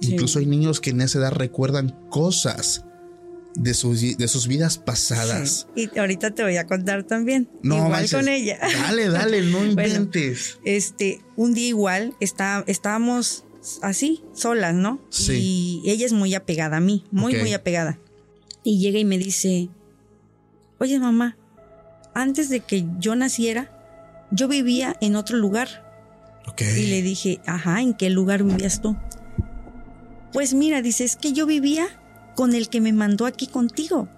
[0.00, 0.12] Sí.
[0.12, 2.84] Incluso hay niños que en esa edad recuerdan cosas
[3.54, 5.66] de sus, de sus vidas pasadas.
[5.74, 5.88] Sí.
[5.94, 7.48] Y ahorita te voy a contar también.
[7.62, 8.12] No, igual manches.
[8.14, 8.58] con ella.
[8.60, 10.58] Dale, dale, no Bueno, inventes.
[10.64, 13.44] este, un día igual está, estábamos
[13.82, 15.00] así, solas, ¿no?
[15.10, 15.82] Sí.
[15.84, 17.98] Y ella es muy apegada a mí, muy, muy apegada.
[18.62, 19.68] Y llega y me dice,
[20.78, 21.36] oye mamá,
[22.14, 23.70] antes de que yo naciera,
[24.30, 25.84] yo vivía en otro lugar.
[26.48, 26.62] Ok.
[26.62, 28.96] Y le dije, ajá, ¿en qué lugar vivías tú?
[30.32, 31.86] Pues mira, dice, es que yo vivía
[32.34, 34.08] con el que me mandó aquí contigo.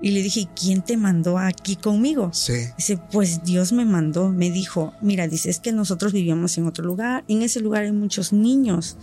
[0.00, 2.30] Y le dije, ¿quién te mandó aquí conmigo?
[2.32, 2.52] Sí.
[2.76, 6.84] Dice, pues Dios me mandó, me dijo, mira, dice, es que nosotros vivíamos en otro
[6.84, 8.98] lugar, en ese lugar hay muchos niños.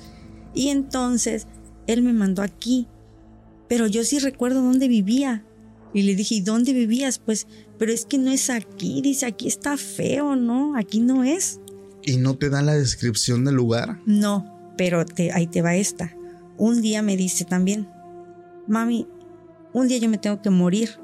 [0.54, 1.48] Y entonces
[1.88, 2.88] Él me mandó aquí,
[3.68, 5.44] pero yo sí recuerdo dónde vivía.
[5.96, 7.20] Y le dije, ¿y dónde vivías?
[7.20, 10.76] Pues, pero es que no es aquí, dice, aquí está feo, ¿no?
[10.78, 11.60] Aquí no es.
[12.04, 14.00] ¿Y no te dan la descripción del lugar?
[14.06, 16.16] No, pero te, ahí te va esta.
[16.58, 17.88] Un día me dice también,
[18.68, 19.08] mami,
[19.74, 21.00] un día yo me tengo que morir.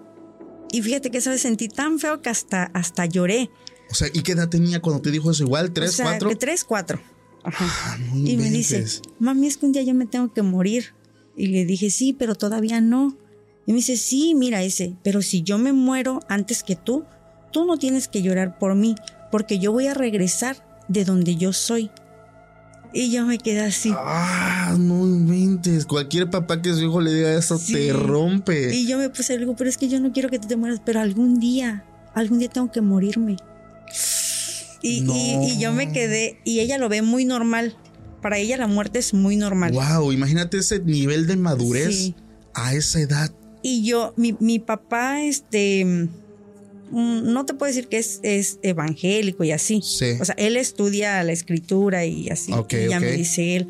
[0.72, 3.50] Y fíjate que esa vez sentí tan feo que hasta, hasta lloré.
[3.90, 5.44] O sea, ¿y qué edad tenía cuando te dijo eso?
[5.44, 5.72] ¿Igual?
[5.72, 6.30] ¿Tres, O sea, cuatro?
[6.30, 7.02] que Tres, cuatro.
[7.44, 7.66] Ajá.
[7.68, 8.86] Ah, no Y me dice,
[9.20, 10.94] mami, es que un día yo me tengo que morir.
[11.36, 13.18] Y le dije, sí, pero todavía no.
[13.66, 17.06] Y me dice, sí, mira ese, pero si yo me muero antes que tú,
[17.52, 18.96] tú no tienes que llorar por mí,
[19.32, 21.90] porque yo voy a regresar de donde yo soy.
[22.92, 23.94] Y yo me quedé así.
[23.96, 25.86] Ah, no inventes.
[25.86, 27.74] Cualquier papá que su hijo le diga eso Sí.
[27.74, 28.74] te rompe.
[28.76, 30.82] Y yo me puse algo, pero es que yo no quiero que tú te mueras,
[30.84, 31.84] pero algún día,
[32.16, 33.38] algún día tengo que morirme.
[34.82, 35.14] Y, No.
[35.16, 37.76] y- y yo me quedé, y ella lo ve muy normal.
[38.22, 39.72] Para ella la muerte es muy normal.
[39.74, 42.16] Wow, imagínate ese nivel de madurez Sí.
[42.54, 43.32] a esa edad.
[43.62, 46.08] Y yo, mi, mi papá, este,
[46.92, 49.82] no te puedo decir que es, es evangélico y así.
[49.84, 50.18] Sí.
[50.20, 52.52] O sea, él estudia la escritura y así.
[52.54, 53.68] Ok, y ya me dice él,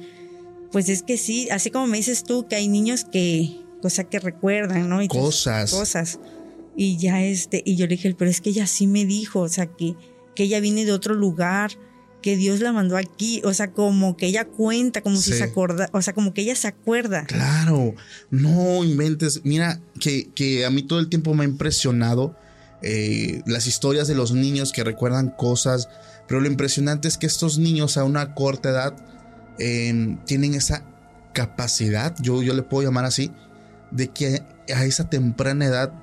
[0.72, 4.04] pues es que sí, así como me dices tú, que hay niños que, o sea,
[4.04, 5.02] que recuerdan, ¿no?
[5.02, 5.72] Y Cosas.
[5.72, 6.20] Cosas.
[6.76, 9.50] Y ya este, y yo le dije, pero es que ella sí me dijo, o
[9.50, 9.96] sea, que,
[10.36, 11.72] que ella viene de otro lugar,
[12.22, 15.90] que Dios la mandó aquí, o sea, como que ella cuenta, como si se acorda,
[15.94, 17.26] o sea, como que ella se acuerda.
[17.26, 17.96] Claro,
[18.30, 19.42] no inventes.
[19.44, 22.36] Mira, que, que a mí todo el tiempo me ha impresionado
[22.82, 25.90] eh, las historias de los niños que recuerdan cosas,
[26.28, 28.94] pero lo impresionante es que estos niños a una corta edad
[29.60, 30.84] eh, tienen esa
[31.34, 33.32] capacidad, yo, yo le puedo llamar así,
[33.92, 35.94] de que a esa temprana edad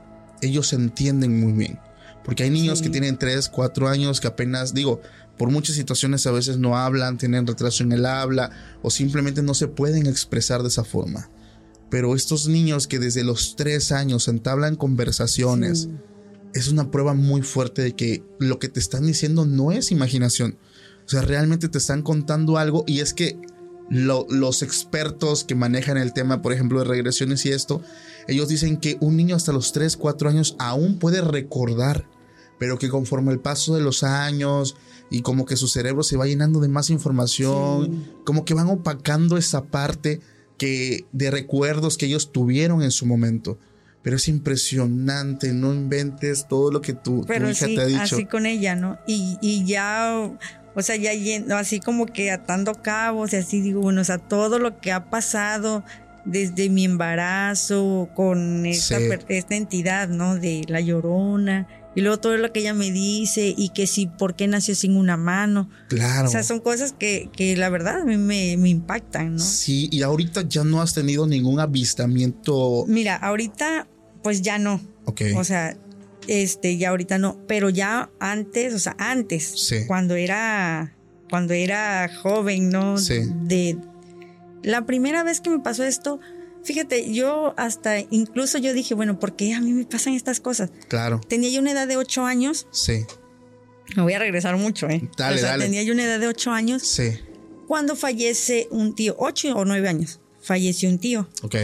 [0.43, 1.79] ellos se entienden muy bien.
[2.25, 2.85] Porque hay niños Sí.
[2.85, 5.01] que tienen 3, 4 años que apenas, digo,
[5.39, 8.51] por muchas situaciones a veces no hablan, tienen retraso en el habla
[8.83, 11.31] o simplemente no se pueden expresar de esa forma.
[11.89, 15.91] Pero estos niños que desde los 3 años entablan conversaciones, Sí.
[16.55, 20.57] Es una prueba muy fuerte de que lo que te están diciendo no es imaginación.
[21.05, 23.39] O sea, realmente te están contando algo y es que
[23.89, 27.83] lo- los expertos que manejan el tema, por ejemplo, de regresiones y esto,
[28.27, 32.09] ellos dicen que un niño hasta los 3, 4 años aún puede recordar,
[32.59, 34.75] pero que conforme el paso de los años
[35.11, 39.37] y como que su cerebro se va llenando de más información, como que van opacando
[39.37, 40.21] esa parte
[40.59, 43.59] que de recuerdos que ellos tuvieron en su momento.
[44.07, 47.87] Pero es impresionante, no inventes todo lo que tu, tu Pero hija sí, te ha
[47.87, 48.03] dicho.
[48.03, 48.99] así con ella, ¿no?
[49.05, 50.31] Y, y ya,
[50.77, 54.19] o sea, ya yendo, así como que atando cabos y así digo, bueno, o sea,
[54.19, 55.83] todo lo que ha pasado
[56.25, 59.09] desde mi embarazo con esta, Sí.
[59.29, 60.37] esta entidad, ¿no?
[60.37, 61.67] De la llorona
[61.97, 64.97] Y luego todo lo que ella me dice y que si, ¿por qué nació sin
[64.97, 65.71] una mano?
[65.89, 66.29] Claro.
[66.29, 69.39] O sea, son cosas que, que la verdad a mí me, me impactan, ¿no?
[69.43, 72.85] Sí, y ahorita ya no has tenido ningún avistamiento.
[72.87, 73.89] Mira, ahorita
[74.27, 74.81] pues ya no.
[75.05, 75.21] Ok.
[75.37, 75.77] O sea,
[76.27, 79.87] este, ya ahorita no, pero ya antes, o sea, antes, Sí.
[79.87, 80.93] cuando era,
[81.31, 82.99] cuando era joven, ¿no?
[82.99, 83.21] Sí.
[83.45, 83.79] De
[84.65, 86.19] la primera vez que me pasó esto,
[86.65, 90.71] fíjate, yo hasta incluso yo dije, bueno, ¿por qué a mí me pasan estas cosas?
[90.89, 91.21] Claro.
[91.29, 93.05] Tenía yo una edad de ocho años, Sí,
[93.95, 95.09] me voy a regresar mucho, ¿eh?
[95.17, 95.67] Dale, o sea, dale.
[95.67, 97.13] tenía yo una edad de ocho años sí.
[97.69, 101.29] cuando fallece un tío, ocho o nueve años, falleció un tío.
[101.45, 101.55] Ok.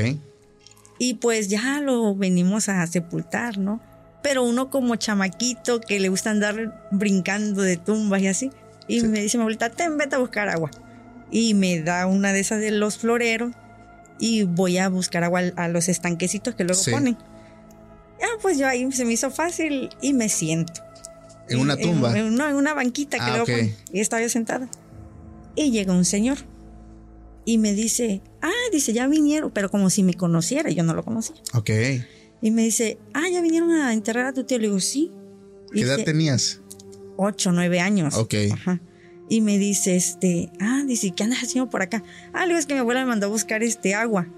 [1.05, 3.81] Y pues ya lo venimos a sepultar, ¿no?
[4.23, 8.51] Pero uno como chamaquito que le gusta andar brincando de tumbas y así.
[8.87, 10.71] Y me dice mi abuelita, ten, vete a buscar agua.
[11.33, 13.51] Y me da una de esas de los floreros
[14.21, 16.93] y voy a buscar agua a los estanquecitos que luego Sí.
[16.93, 17.17] ponen.
[18.23, 20.85] Ah, pues yo ahí se me hizo fácil y me siento.
[21.49, 22.17] En una tumba.
[22.17, 23.75] En, no, en una banquita que Ah, luego ponen.
[23.93, 24.69] Y estaba yo sentada.
[25.57, 26.39] Y llega un señor
[27.45, 31.05] y me dice, ah, dice, ya vinieron, pero como si me conociera, yo no lo
[31.05, 31.37] conocía.
[31.55, 31.65] Ok.
[31.67, 32.05] ¿Qué
[32.41, 34.59] Y me dice, ah, ya vinieron a enterrar a tu tío.
[34.59, 35.11] Le digo, sí.
[35.73, 36.61] Y edad tenías?
[37.17, 38.15] Ocho, nueve años.
[38.17, 38.35] Ok.
[38.53, 38.81] Ajá.
[39.29, 42.03] Y me dice, este, ah, dice, ¿qué andas haciendo por acá?
[42.33, 44.29] Ah, le digo, es que mi abuela me mandó a buscar este agua.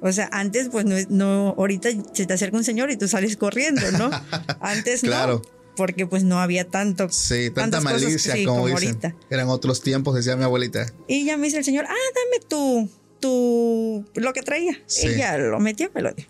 [0.00, 3.36] O sea, antes, pues no, no, ahorita se te acerca un señor y tú sales
[3.36, 4.10] corriendo, ¿no?
[4.60, 5.42] Antes Claro.
[5.44, 5.53] no.
[5.76, 7.08] Porque pues no había tanto.
[7.10, 8.88] Sí, tanta cosas, malicia sí, como, como dicen.
[8.88, 9.16] ahorita.
[9.30, 10.86] Eran otros tiempos, decía mi abuelita.
[11.08, 12.88] Y ya me dice el señor, ah, dame tu,
[13.20, 14.72] tu, lo que traía.
[14.86, 15.08] Sí.
[15.08, 16.26] Y ya lo metió, me lo dio.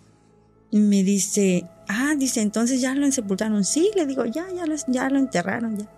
[0.70, 3.64] Y me dice, ah, dice, entonces ya lo sepultaron.
[3.64, 5.90] Sí, le digo, ya, ya lo, ya lo enterraron, ya.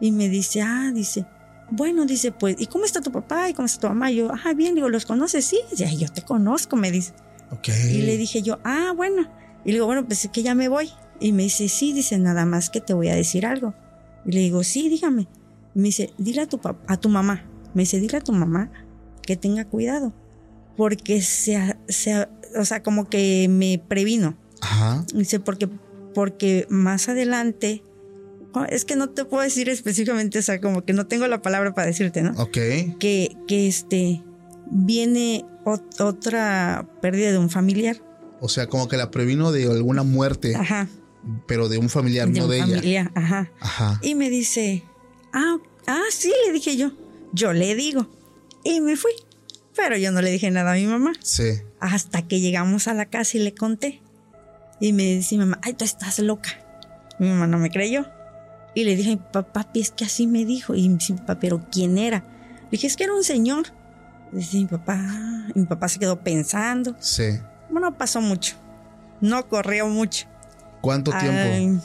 [0.00, 1.24] Y me dice, ah, dice,
[1.70, 3.48] bueno, dice, pues, ¿y cómo está tu papá?
[3.48, 4.10] ¿Y cómo está tu mamá?
[4.10, 5.44] Y yo, ah, bien, digo, ¿los conoces?
[5.44, 7.12] Sí, dice, "Ay, yo te conozco, me dice.
[7.50, 7.68] Ok.
[7.68, 9.28] Y le dije yo, ah, bueno.
[9.64, 10.90] Y le digo, bueno, pues es que ya me voy.
[11.20, 13.74] Y me dice, sí, dice, nada más que te voy a decir algo.
[14.24, 15.28] Y le digo, sí, dígame.
[15.74, 17.44] Y me dice, dile a tu, a tu mamá.
[17.74, 18.70] Me dice, dile a tu mamá
[19.22, 20.12] que tenga cuidado.
[20.76, 22.26] Porque se, se,
[22.58, 24.36] o sea, como que me previno.
[24.62, 25.04] Ajá.
[25.14, 25.68] Dice, porque,
[26.14, 27.82] porque más adelante,
[28.54, 31.42] oh, es que no te puedo decir específicamente, o sea, como que no tengo la
[31.42, 32.32] palabra para decirte, ¿no?
[32.40, 32.52] Ok.
[32.98, 34.22] que, que este
[34.70, 37.96] viene ot- otra pérdida de un familiar.
[38.40, 40.88] O sea, como que la previno de alguna muerte, Ajá.
[41.46, 42.66] Pero de un familiar, de no un de ella.
[42.66, 43.50] familiar, ajá.
[43.60, 44.00] Ajá.
[44.02, 44.84] Y me dice,
[45.32, 46.92] ah, ah, sí, le dije yo.
[47.32, 48.08] Yo le digo.
[48.64, 49.12] Y me fui.
[49.76, 51.12] Pero yo no le dije nada a mi mamá.
[51.20, 51.60] Sí.
[51.78, 54.02] Hasta que llegamos a la casa y le conté.
[54.80, 56.50] Y me dice mi mamá, ay, tú estás loca.
[57.18, 58.06] Mi mamá no me creyó.
[58.74, 60.74] Y le dije, papá, papi, es que así me dijo.
[60.74, 62.24] Y me dice, papá, pero ¿quién era?
[62.64, 63.66] Le dije, es que era un señor.
[64.32, 64.98] Dice mi papá.
[65.54, 66.96] Y mi papá se quedó pensando.
[66.98, 67.38] Sí.
[67.70, 68.56] Bueno, pasó mucho.
[69.20, 70.26] No corrió mucho.
[70.80, 71.28] ¿Cuánto tiempo?
[71.30, 71.78] Ay,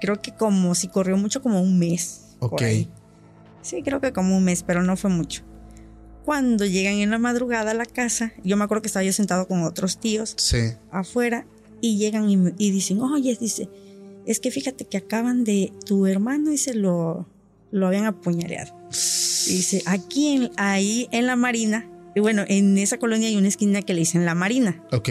[0.00, 2.36] creo que como si corrió mucho, como un mes.
[2.40, 2.62] Ok.
[3.62, 5.42] Sí, creo que como un mes, pero no fue mucho.
[6.24, 9.46] Cuando llegan en la madrugada a la casa, yo me acuerdo que estaba yo sentado
[9.46, 10.72] con otros tíos Sí.
[10.90, 11.46] afuera
[11.80, 13.68] y llegan y, y dicen, oye, dice,
[14.26, 17.28] es que fíjate que acaban de, tu hermano y se lo,
[17.70, 18.74] lo habían apuñaleado.
[18.90, 23.82] Dice, aquí, en, ahí en la Marina, y bueno, en esa colonia hay una esquina
[23.82, 24.82] que le dicen la Marina.
[24.92, 25.10] Ok.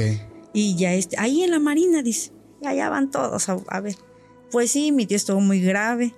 [0.54, 2.32] Y ya este, ahí en la Marina, dice,
[2.64, 3.96] y allá van todos a, a ver.
[4.52, 6.14] Pues sí, mi tío estuvo muy grave,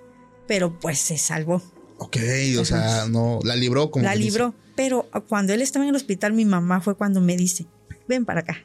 [0.46, 1.62] pero pues se salvó.
[1.98, 2.16] Ok.
[2.58, 3.40] O sea, no.
[3.42, 4.04] La libró como.
[4.04, 4.24] la dice.
[4.24, 4.54] libró.
[4.76, 7.66] Pero cuando él estaba en el hospital, mi mamá fue cuando me dice,
[8.06, 8.58] ven para acá.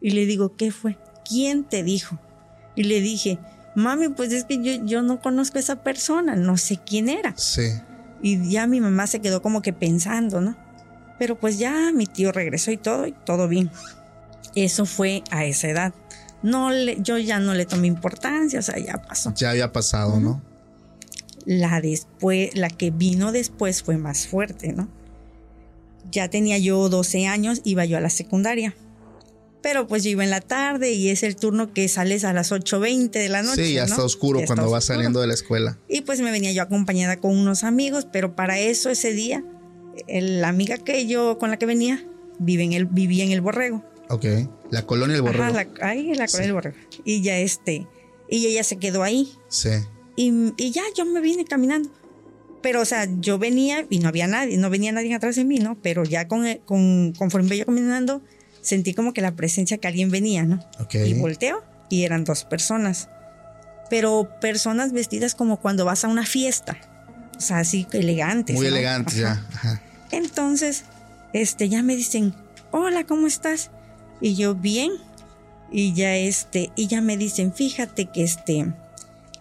[0.00, 0.96] Y le digo, ¿qué fue?
[1.28, 2.18] ¿Quién te dijo?
[2.74, 3.38] Y le dije,
[3.76, 7.36] mami, pues es que yo, yo no conozco a esa persona, no sé quién era.
[7.36, 7.72] Sí.
[8.22, 10.56] Y ya mi mamá se quedó como que pensando, ¿no?
[11.18, 13.70] Pero pues ya mi tío regresó y todo, y todo bien.
[14.54, 15.92] Eso fue a esa edad.
[16.42, 19.32] No le, yo ya no le tomé importancia, o sea, ya pasó.
[19.36, 20.42] Ya había pasado, ¿no?
[21.44, 24.88] La después, la que vino después fue más fuerte, ¿no?
[26.10, 28.74] Ya tenía yo 12 años, iba yo a la secundaria.
[29.62, 32.50] Pero pues yo iba en la tarde y es el turno que sales a las
[32.50, 33.66] 8.20 de la noche.
[33.66, 33.90] sí, ya ¿no?
[33.92, 35.78] está oscuro Ya está cuando vas saliendo de la escuela.
[35.88, 39.44] Y pues me venía yo acompañada con unos amigos, pero para eso ese día,
[40.08, 42.02] el- la amiga que yo con la que venía
[42.38, 43.84] vive en el, vivía en el borrego.
[44.10, 44.24] Ok.
[44.70, 45.44] La colonia del borrego.
[45.44, 46.76] Ajá, la, ahí la colonia del borrego.
[47.04, 47.86] Y ya este,
[48.28, 49.32] y ella se quedó ahí.
[49.48, 49.70] Sí.
[50.16, 51.90] Y, y ya yo me vine caminando.
[52.62, 55.58] Pero, o sea, yo venía y no había nadie, no venía nadie atrás de mí,
[55.58, 55.80] ¿no?
[55.80, 58.20] Pero ya con, con, conforme yo caminando,
[58.60, 60.60] sentí como que la presencia que alguien venía, ¿no?
[60.78, 60.96] Ok.
[61.06, 63.08] Y volteo y eran dos personas.
[63.88, 66.76] Pero personas vestidas como cuando vas a una fiesta.
[67.38, 68.56] O sea, así elegantes.
[68.56, 68.76] Muy ¿no?
[68.76, 69.46] elegante Ajá.
[69.50, 69.56] ya.
[69.56, 69.82] Ajá.
[70.10, 70.84] Entonces,
[71.32, 72.34] este, ya me dicen,
[72.72, 73.70] hola, ¿cómo estás?
[74.20, 74.92] Y yo, bien.
[75.72, 78.66] Y ya este, y ya me dicen, fíjate que este,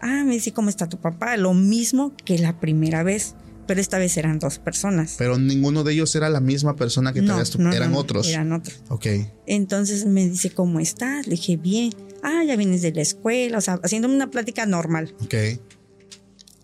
[0.02, 1.36] Ah, me dice, ¿cómo está tu papá?
[1.38, 3.36] Lo mismo que la primera vez,
[3.68, 5.16] pero esta vez eran dos personas.
[5.18, 7.92] Pero ninguno de ellos era la misma persona que te No, habías no, no, Eran
[7.92, 8.28] no, otros.
[8.30, 8.82] Eran otros.
[8.90, 9.08] Ok.
[9.46, 11.28] Entonces me dice, ¿cómo estás?
[11.28, 11.94] Le dije, bien.
[12.24, 15.14] Ah, ya vienes de la escuela, o sea, haciéndome una plática normal.
[15.24, 15.36] Ok.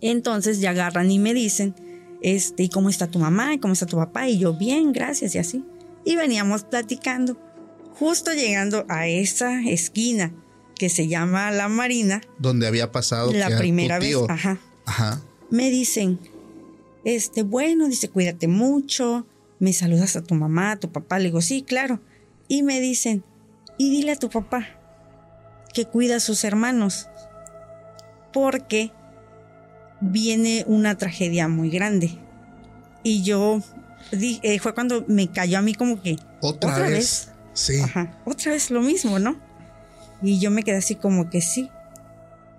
[0.01, 1.76] Entonces ya agarran y me dicen,
[2.22, 3.53] este, ¿y cómo está tu mamá?
[3.53, 4.30] ¿Y cómo está tu papá?
[4.30, 5.63] Y yo, bien, gracias, y así.
[6.05, 7.38] Y veníamos platicando.
[7.99, 10.33] Justo llegando a esa esquina
[10.77, 13.31] que se llama La Marina, Donde había pasado.
[13.31, 15.21] la primera vez, ajá, Ajá.
[15.49, 16.19] me dicen,
[17.05, 19.25] este, bueno, dice, cuídate mucho,
[19.59, 22.01] me saludas a tu mamá, a tu papá, le digo, sí, claro.
[22.49, 23.23] Y me dicen,
[23.77, 24.67] y dile a tu papá
[25.73, 27.07] que cuida a sus hermanos,
[28.33, 28.91] porque
[30.01, 32.17] viene una tragedia muy grande.
[33.03, 33.61] Y yo,
[34.11, 36.91] di- eh, fue cuando me cayó a mí como que, Otra, ¿Otra vez.
[36.91, 37.29] vez?
[37.56, 37.80] Sí.
[37.80, 39.39] Ajá, otra vez lo mismo, ¿no?
[40.22, 41.70] Y yo me quedé así como que sí.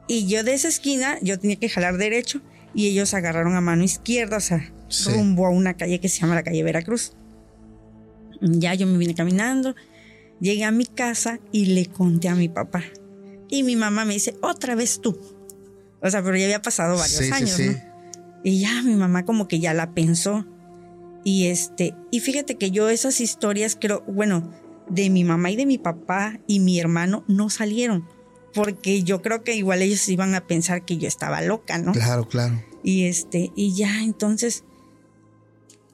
[0.08, 2.40] Y yo de esa esquina, yo tenía que jalar derecho
[2.74, 5.10] y ellos agarraron a mano izquierda, o sea, Sí.
[5.12, 7.12] rumbo a una calle que se llama la calle Veracruz.
[8.40, 9.74] Ya yo me vine caminando,
[10.40, 12.82] llegué a mi casa y le conté a mi papá.
[13.48, 15.18] Y mi mamá me dice, otra vez tú.
[16.02, 17.66] O sea, pero ya había pasado varios Sí, sí, años, sí.
[17.70, 17.74] ¿no?
[18.44, 20.46] Y ya mi mamá como que ya la pensó.
[21.24, 24.52] Y este, y fíjate que yo esas historias creo, bueno,
[24.88, 28.06] de mi mamá y de mi papá y mi hermano no salieron.
[28.54, 31.92] Porque yo creo que igual ellos iban a pensar que yo estaba loca, ¿no?
[31.92, 32.62] Claro, claro.
[32.82, 34.64] Y este, y ya entonces,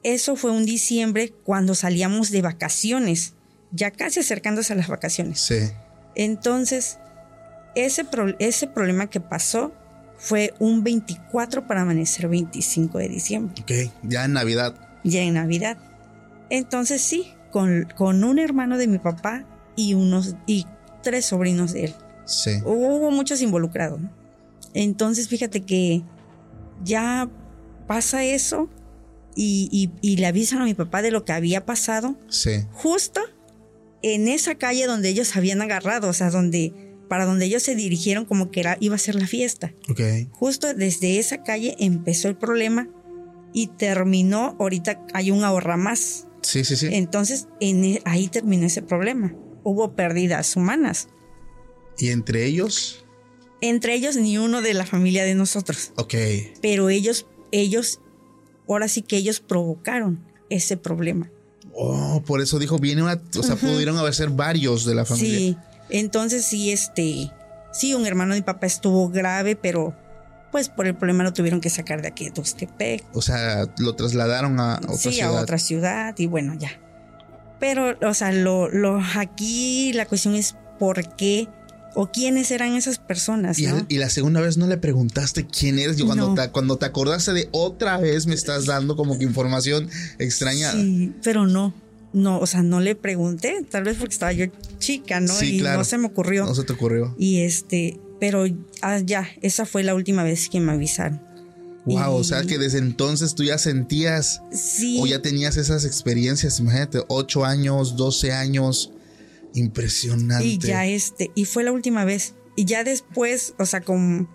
[0.03, 3.33] eso fue un diciembre cuando salíamos de vacaciones,
[3.71, 5.39] ya casi acercándose a las vacaciones.
[5.39, 5.55] Sí.
[6.15, 6.99] Entonces,
[7.75, 9.73] ese, pro- ese problema que pasó
[10.17, 13.91] fue un 24 para amanecer 25 de diciembre, Ok.
[14.03, 14.75] Ya en Navidad.
[15.03, 15.77] ya en Navidad.
[16.49, 19.45] Entonces sí, con, con un hermano de mi papá
[19.77, 20.65] y unos y
[21.03, 21.95] tres sobrinos de él.
[22.25, 22.51] Sí.
[22.65, 24.01] Hubo, muchos involucrados.
[24.01, 24.09] ¿no?
[24.73, 26.01] Entonces, fíjate que
[26.83, 27.29] ya
[27.87, 28.67] pasa eso
[29.35, 32.65] y, y- y le avisan a mi papá de lo que había pasado Sí.
[32.73, 33.21] justo
[34.01, 36.73] en esa calle donde ellos habían agarrado, o sea, donde
[37.07, 39.71] para donde ellos se dirigieron como que era, iba a ser la fiesta.
[39.89, 40.01] Ok.
[40.31, 42.89] Justo desde esa calle empezó el problema
[43.53, 46.27] y terminó, ahorita hay un ahorra más.
[46.43, 46.89] Sí, sí, sí.
[46.91, 49.33] Entonces, en e- ahí terminó ese problema.
[49.63, 51.07] Hubo pérdidas humanas.
[51.97, 53.05] Y entre ellos.
[53.61, 55.93] Entre ellos ni uno de la familia de nosotros.
[55.95, 56.15] Ok.
[56.61, 58.01] Pero ellos, ellos,
[58.67, 61.31] ahora sí que ellos provocaron ese problema.
[61.73, 63.21] Oh, por eso dijo, viene una.
[63.37, 65.37] O sea, pudieron haber ser varios de la familia.
[65.37, 65.57] Sí,
[65.89, 67.31] entonces sí, este,
[67.71, 69.95] sí, un hermano de mi papá estuvo grave, pero
[70.53, 73.03] pues por el problema lo tuvieron que sacar de aquí de Tuxtepec.
[73.13, 75.37] O sea, lo trasladaron a otra sí, ciudad.
[75.37, 76.69] a otra ciudad y bueno, ya.
[77.59, 81.47] Pero, o sea, lo, lo aquí la cuestión es por qué
[81.95, 83.75] o quiénes eran esas personas, Y, ¿no?
[83.77, 85.97] al- y la segunda vez no le preguntaste quién eres.
[85.97, 86.35] Yo cuando, No.
[86.35, 89.89] te, cuando te acordaste de otra vez me estás dando como que información
[90.19, 90.71] extraña.
[90.71, 91.73] Sí, pero no.
[92.13, 94.45] No, o sea, no le pregunté, tal vez porque estaba yo
[94.77, 95.33] chica, ¿no?
[95.33, 95.79] Sí, y claro.
[95.79, 96.45] no se me ocurrió.
[96.45, 97.15] No se te ocurrió.
[97.17, 98.45] Y este, pero
[98.81, 101.21] ah, ya, esa fue la última vez que me avisaron.
[101.85, 104.99] Wow, o Y- sea que desde entonces tú ya sentías Sí.
[105.01, 106.59] o ya tenías esas experiencias.
[106.59, 108.91] Imagínate, 8 años, 12 años.
[109.53, 110.45] Impresionante.
[110.47, 112.33] Y ya este, y fue la última vez.
[112.55, 114.27] Y ya después, o sea, como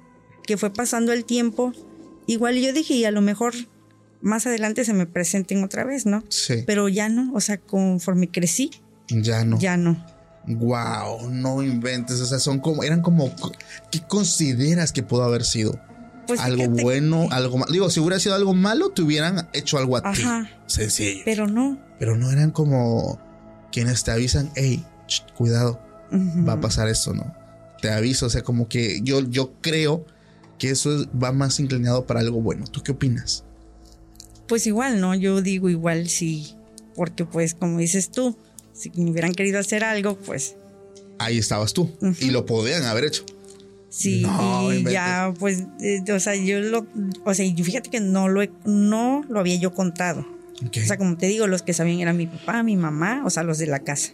[0.44, 1.72] que fue pasando el tiempo,
[2.26, 3.54] igual yo dije, y a lo mejor
[4.20, 6.24] más adelante se me presenten otra vez, ¿no?
[6.28, 8.70] Sí, Pero ya no, o sea, conforme crecí,
[9.08, 9.58] ya no.
[9.58, 10.04] ya no.
[10.56, 12.20] Wow, no inventes.
[12.20, 13.32] O sea, son como, eran como,
[13.90, 15.78] ¿qué consideras que pudo haber sido?
[16.26, 17.72] Pues algo fíjate bueno, algo malo.
[17.72, 20.22] Digo, si hubiera sido algo malo, te hubieran hecho algo a ti.
[20.66, 21.22] Sencillo.
[21.24, 21.78] Pero no.
[21.98, 23.18] Pero no eran como
[23.72, 24.84] quienes te avisan, hey,
[25.36, 25.80] cuidado,
[26.12, 27.34] va a pasar esto, ¿no?
[27.80, 30.04] Te aviso, o sea, como que yo, yo creo
[30.58, 32.66] que eso es- va más inclinado para algo bueno.
[32.66, 33.44] ¿Tú qué opinas?
[34.48, 35.14] Pues igual, ¿no?
[35.14, 36.56] Yo digo igual sí,
[36.94, 38.36] porque pues como dices tú,
[38.78, 40.54] si me hubieran querido hacer algo, pues
[41.18, 43.24] Ahí estabas tú y lo podían haber hecho.
[43.90, 46.86] sí, No, y ya pues, eh, o sea, yo lo,
[47.24, 50.24] o sea, fíjate que no lo, he- no lo había yo contado.
[50.60, 53.42] O sea, como te digo, los que sabían eran mi papá, mi mamá, o sea,
[53.44, 54.12] los de la casa.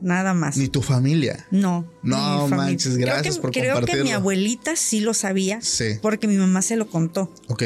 [0.00, 0.56] Nada más.
[0.58, 1.46] Ni tu familia.
[1.50, 1.90] no.
[2.02, 2.16] No
[2.48, 2.56] familia.
[2.56, 4.16] manches, Creo gracias que- por Creo que mi compartirlo.
[4.16, 5.94] abuelita sí lo sabía Sí.
[6.02, 7.32] porque mi mamá se lo contó.
[7.48, 7.62] Ok.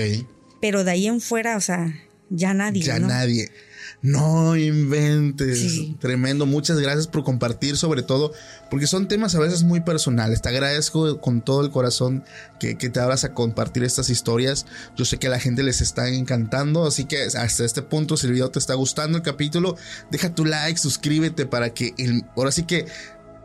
[0.61, 1.93] Pero de ahí en fuera, o sea,
[2.29, 2.83] ya nadie.
[2.83, 3.09] Ya ¿no?
[3.09, 3.51] nadie.
[4.03, 5.59] No inventes.
[5.59, 5.97] Sí.
[6.01, 6.47] Tremendo.
[6.47, 8.33] Muchas gracias por compartir, sobre todo,
[8.71, 10.41] porque son temas a veces muy personales.
[10.41, 12.25] Te agradezco con todo el corazón
[12.59, 14.65] que, que te abras a compartir estas historias.
[14.97, 18.27] Yo sé que a la gente les está encantando, así que hasta este punto, si
[18.27, 19.77] el video te está gustando el capítulo,
[20.11, 22.87] deja tu like, suscríbete para que el- ahora sí que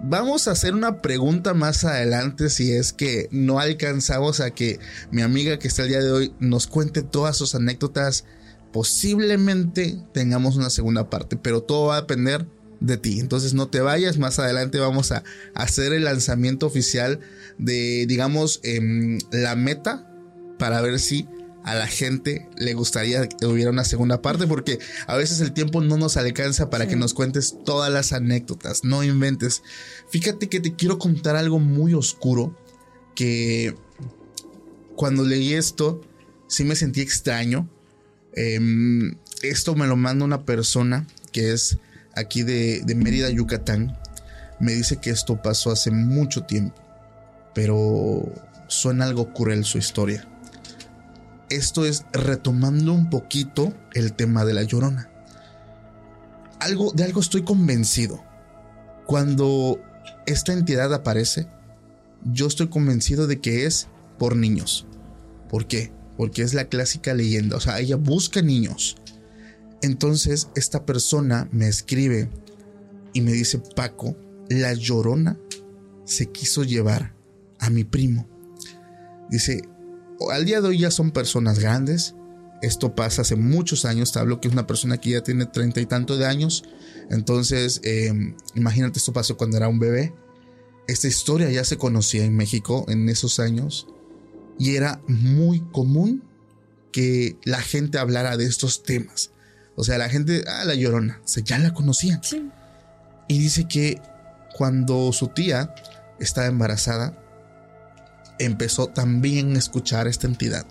[0.02, 4.78] Vamos a hacer una pregunta más adelante si es que no alcanzamos a que
[5.10, 8.26] mi amiga que está el día de hoy nos cuente todas sus anécdotas.
[8.76, 12.46] Posiblemente tengamos una segunda parte, pero todo va a depender
[12.82, 13.22] de ti.
[13.22, 15.24] Entonces no te vayas, más adelante vamos a
[15.54, 17.22] hacer el lanzamiento oficial
[17.58, 20.12] de, digamos, em, la meta
[20.60, 21.26] para ver si
[21.64, 25.80] a la gente le gustaría que hubiera una segunda parte porque a veces el tiempo
[25.80, 29.64] no nos alcanza para que nos cuentes todas las anécdotas, no inventes.
[30.10, 32.54] Fíjate que te quiero contar algo muy oscuro
[33.16, 33.74] que
[34.98, 36.02] cuando leí esto
[36.48, 37.70] sí me sentí extraño.
[38.36, 41.78] Em, esto me lo manda una persona que es
[42.16, 43.98] aquí de, de Mérida, Yucatán.
[44.60, 46.76] Me dice que esto pasó hace mucho tiempo,
[47.54, 48.32] pero
[48.68, 50.28] suena algo cruel su historia
[51.50, 55.10] esto es retomando un poquito el tema de la llorona.
[56.60, 58.24] Algo, de algo estoy convencido.
[59.06, 59.80] Cuando
[60.26, 61.48] esta entidad aparece,
[62.24, 64.86] yo estoy convencido de que es por niños.
[65.50, 65.92] ¿Por qué?
[66.18, 67.58] Porque es la clásica leyenda.
[67.58, 68.98] O sea, ella busca niños.
[69.82, 72.30] Entonces, esta persona me escribe
[73.14, 74.16] y me dice, Paco,
[74.50, 75.38] la llorona
[76.06, 77.14] se quiso llevar
[77.60, 78.28] a mi primo.
[79.30, 79.62] Dice,
[80.32, 82.16] al día de hoy ya son personas grandes.
[82.62, 84.12] Esto pasa hace muchos años.
[84.12, 86.64] Te hablo que es una persona que ya tiene treinta y tanto de años.
[87.10, 90.14] Entonces, em, imagínate, esto pasó cuando era un bebé.
[90.88, 93.88] Esta historia ya se conocía en México en esos años.
[94.58, 96.24] Y era muy común
[96.92, 99.32] que la gente hablara de estos temas.
[99.76, 102.22] O sea, la gente, ah, la llorona, o ya la conocían.
[103.28, 104.02] Y dice que
[104.56, 105.76] cuando su tía
[106.20, 107.22] estaba embarazada,
[108.40, 110.66] empezó también a escuchar esta entidad.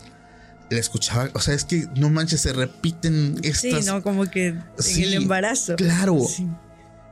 [0.71, 3.85] Le escuchaba, o sea, es que no manches, se repiten estas.
[3.85, 5.77] Sí, no, como que en el embarazo.
[5.77, 6.19] Claro.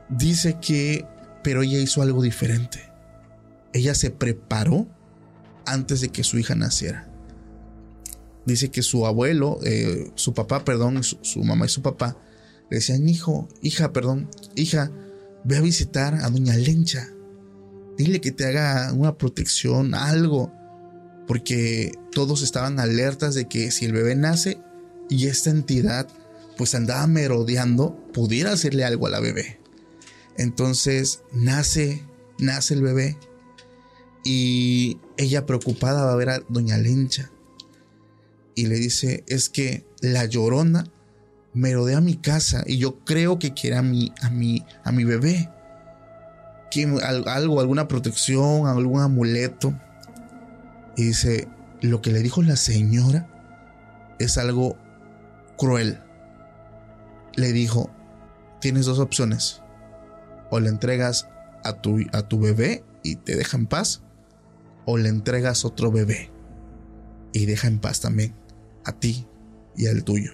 [0.09, 1.05] Dice que,
[1.43, 2.91] pero ella hizo algo diferente.
[3.73, 4.87] Ella se preparó
[5.65, 7.09] antes de que su hija naciera.
[8.45, 12.17] Dice que su abuelo, eh, su papá, perdón, su, su, mamá y su papá
[12.69, 14.91] le decían, hijo, hija, perdón, hija,
[15.43, 17.09] ve a visitar a doña Lencha.
[17.97, 20.51] Dile que te haga una protección, algo.
[21.27, 24.59] Porque todos estaban alertas de que si el bebé nace
[25.09, 26.07] y esta entidad
[26.57, 29.59] pues andaba merodeando, pudiera hacerle algo a la bebé.
[30.37, 32.03] Entonces nace,
[32.39, 33.17] nace el bebé
[34.23, 37.31] y ella preocupada va a ver a doña Lencha
[38.55, 40.85] y le dice, es que la llorona
[41.53, 45.49] merodea mi casa y yo creo que quiere a mi, a mi, a mi bebé
[46.81, 49.73] algo, alguna protección, algún amuleto.
[50.95, 51.47] Y dice,
[51.81, 53.27] lo que le dijo la señora
[54.19, 54.77] es algo
[55.57, 55.99] cruel.
[57.35, 57.89] Le dijo,
[58.59, 59.61] tienes dos opciones.
[60.49, 61.27] O le entregas
[61.63, 64.01] a tu, a tu bebé y te deja en paz.
[64.85, 66.31] O le entregas otro bebé
[67.31, 68.33] y deja en paz también
[68.85, 69.25] a ti
[69.75, 70.33] y al tuyo.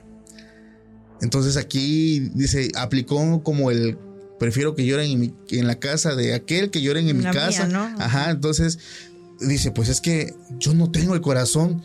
[1.22, 3.98] Entonces aquí dice, aplicó como el
[4.40, 7.68] prefiero que lloren en, la casa de aquel que lloren en mi casa.
[8.00, 8.80] Ajá, entonces
[9.40, 11.84] dice, pues es que yo no tengo el corazón.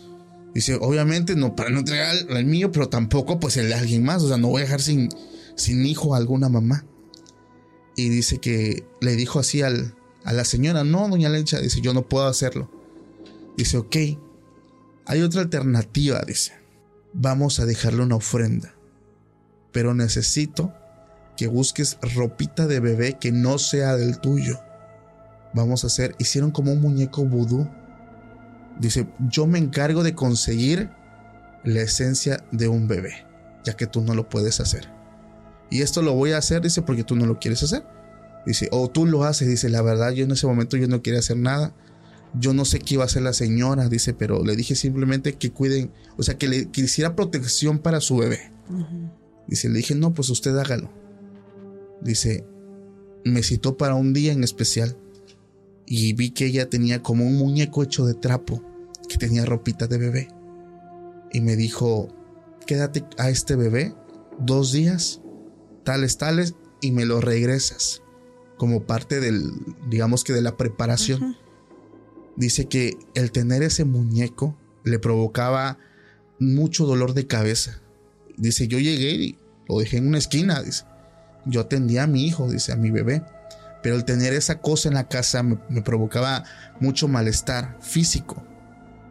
[0.55, 4.23] Dice, obviamente no para no entregar el, mío, pero tampoco pues el de alguien más.
[4.23, 5.09] O sea, no voy a dejar sin,
[5.57, 6.87] sin hijo a alguna mamá.
[7.97, 11.93] Y dice que le dijo así al, a la señora, no, doña Lencha, dice, yo
[11.93, 12.70] no puedo hacerlo.
[13.57, 13.97] Dice, ok,
[15.07, 16.53] hay otra alternativa, dice,
[17.12, 18.75] vamos a dejarle una ofrenda,
[19.70, 20.72] pero necesito
[21.37, 24.59] que busques ropita de bebé que no sea del tuyo.
[25.53, 27.68] Vamos a hacer, hicieron como un muñeco vudú.
[28.81, 30.91] Dice, yo me encargo de conseguir
[31.64, 33.27] la esencia de un bebé,
[33.62, 34.91] ya que tú no lo puedes hacer.
[35.70, 37.85] Y esto lo voy a hacer, dice, porque tú no lo quieres hacer.
[38.47, 41.21] Dice, o tú lo haces, dice, la verdad, yo en ese momento yo no quería
[41.21, 41.75] hacer nada.
[42.39, 45.53] Yo no sé qué iba a hacer la señora, dice, pero le dije simplemente que
[45.53, 48.51] cuiden, o sea, que le quisiera protección para su bebé.
[49.47, 50.91] Dice, le dije, no, pues usted hágalo.
[52.03, 52.45] Dice,
[53.25, 54.97] me citó para un día en especial
[55.87, 58.63] y vi que ella tenía como un muñeco hecho de trapo
[59.09, 60.29] que tenía ropita de bebé.
[61.33, 62.09] Y me dijo,
[62.67, 63.95] quédate a este bebé
[64.41, 65.21] dos días,
[65.85, 68.04] tales, tales, y me lo regresas
[68.57, 69.53] como parte del,
[69.89, 71.37] digamos que de la preparación.
[72.37, 75.79] Dice que el tener ese muñeco le provocaba
[76.39, 77.81] mucho dolor de cabeza.
[78.37, 79.39] Dice, yo llegué y
[79.69, 80.85] lo dejé en una esquina, dice.
[81.47, 83.23] Yo atendía a mi hijo, dice, a mi bebé.
[83.83, 86.45] Pero el tener esa cosa en la casa me, provocaba
[86.81, 88.43] mucho malestar físico.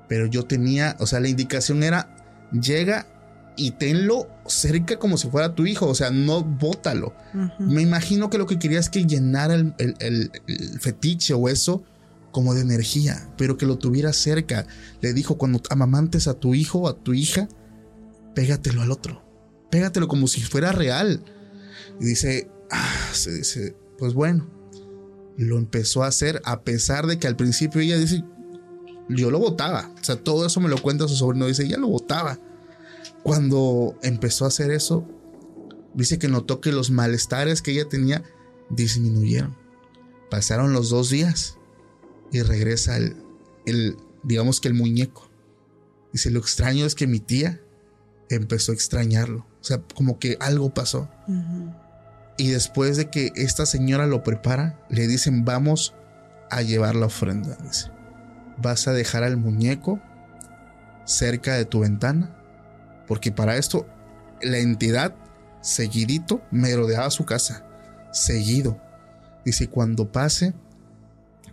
[0.09, 2.15] Pero yo tenía, o sea, la indicación era,
[2.51, 3.07] llega
[3.55, 7.13] y tenlo cerca como si fuera tu hijo, o sea, no bótalo.
[7.59, 10.31] Me imagino que lo que quería es que llenara el, el,
[10.79, 11.83] fetiche o eso
[12.31, 14.65] como de energía, pero que lo tuviera cerca.
[15.01, 17.47] Le dijo, cuando amamantes a tu hijo o a tu hija,
[18.33, 19.23] pégatelo al otro,
[19.69, 21.23] pégatelo como si fuera real.
[21.99, 24.49] Y dice, ah, se dice, pues bueno,
[25.37, 28.23] lo empezó a hacer a pesar de que al principio ella dice,
[29.09, 31.87] yo lo votaba, o sea, todo eso me lo cuenta su sobrino, dice, ella lo
[31.87, 32.39] votaba
[33.23, 35.07] cuando empezó a hacer eso,
[35.93, 38.23] dice que notó que los malestares que ella tenía
[38.69, 39.55] disminuyeron.
[40.29, 41.57] Pasaron los dos días
[42.31, 43.15] y regresa el,
[43.65, 45.29] el digamos que el muñeco.
[46.11, 47.61] Dice, lo extraño es que mi tía
[48.29, 49.47] empezó a extrañarlo.
[49.61, 51.09] O sea, como que algo pasó.
[52.37, 55.93] Y después de que esta señora lo prepara, le dicen, vamos
[56.51, 57.57] a llevar la ofrenda.
[57.63, 57.89] Dice,
[58.57, 60.01] vas a dejar al muñeco
[61.05, 62.42] cerca de tu ventana
[63.07, 63.85] porque para esto
[64.41, 65.15] la entidad
[65.61, 67.65] seguidito me rodeaba su casa.
[68.11, 68.79] Seguido.
[69.45, 70.53] Dice, cuando pase,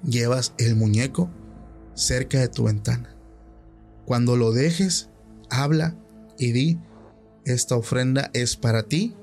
[0.05, 1.31] llevas el muñeco
[1.95, 3.17] cerca de tu ventana.
[4.05, 5.09] Cuando lo dejes,
[5.49, 5.97] habla
[6.39, 6.79] y di,
[7.45, 9.15] esta ofrenda es para ti.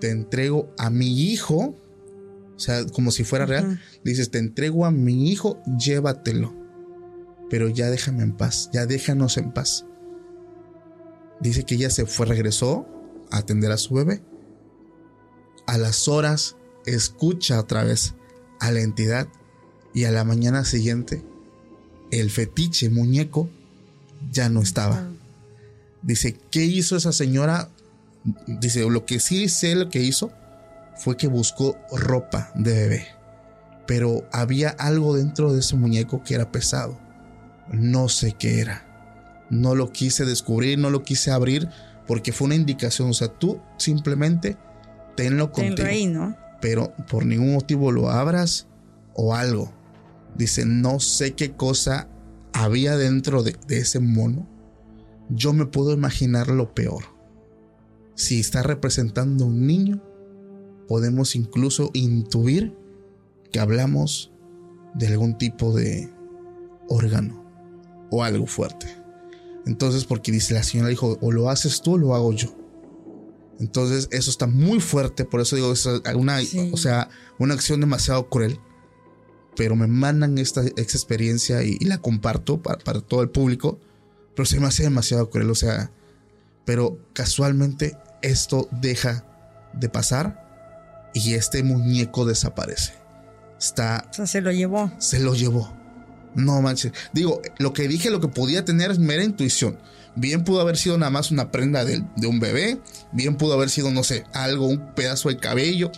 [0.00, 1.76] Te entrego a mi hijo.
[2.54, 3.80] O sea, como si fuera real.
[4.04, 6.54] Dices, te entrego a mi hijo, llévatelo.
[7.48, 9.86] Pero ya déjame en paz, ya déjanos en paz.
[11.40, 12.86] Dice que ella se fue, regresó
[13.30, 14.22] a atender a su bebé.
[15.66, 16.56] A las horas
[16.86, 18.14] escucha otra vez
[18.60, 19.28] a la entidad
[19.92, 21.24] y a la mañana siguiente
[22.10, 23.50] el fetiche muñeco
[24.30, 25.10] ya no estaba.
[26.02, 27.70] Dice, ¿qué hizo esa señora?
[28.46, 30.32] Dice, lo que sí sé lo que hizo
[30.96, 33.06] fue que buscó ropa de bebé.
[33.86, 36.98] Pero había algo dentro de ese muñeco que era pesado.
[37.68, 38.85] No sé qué era
[39.50, 41.68] no lo quise descubrir, no lo quise abrir
[42.06, 43.10] porque fue una indicación.
[43.10, 44.56] O sea, tú simplemente
[45.16, 46.34] tenlo contigo.
[46.60, 48.66] Pero por ningún motivo lo abras
[49.14, 49.72] o algo.
[50.36, 52.08] Dice, no sé qué cosa
[52.52, 54.48] había dentro de, de ese mono.
[55.28, 57.04] Yo me puedo imaginar lo peor.
[58.14, 60.02] Si está representando a un niño,
[60.88, 62.74] podemos incluso intuir
[63.52, 64.32] que hablamos
[64.94, 66.10] de algún tipo de
[66.88, 67.44] órgano
[68.10, 68.86] o algo fuerte.
[69.66, 72.56] Entonces, porque dice la señora dijo, o lo haces tú o lo hago yo.
[73.58, 76.38] Entonces, eso está muy fuerte, por eso digo, es una,
[76.72, 77.08] o sea,
[77.38, 78.60] una acción demasiado cruel.
[79.56, 83.80] Pero me mandan esta, experiencia y, la comparto para, para, todo el público.
[84.34, 85.90] Pero se me hace demasiado cruel, o sea,
[86.66, 89.24] pero casualmente esto deja
[89.72, 92.92] de pasar y este muñeco desaparece.
[93.58, 94.06] Está.
[94.10, 94.92] O sea, se lo llevó.
[94.98, 95.75] Se lo llevó.
[96.36, 96.92] No manches.
[97.12, 99.78] Digo, lo que dije, lo que podía tener es mera intuición.
[100.14, 102.78] Bien pudo haber sido nada más una prenda de, un bebé.
[103.12, 105.90] Bien pudo haber sido, no sé, algo, un pedazo de cabello.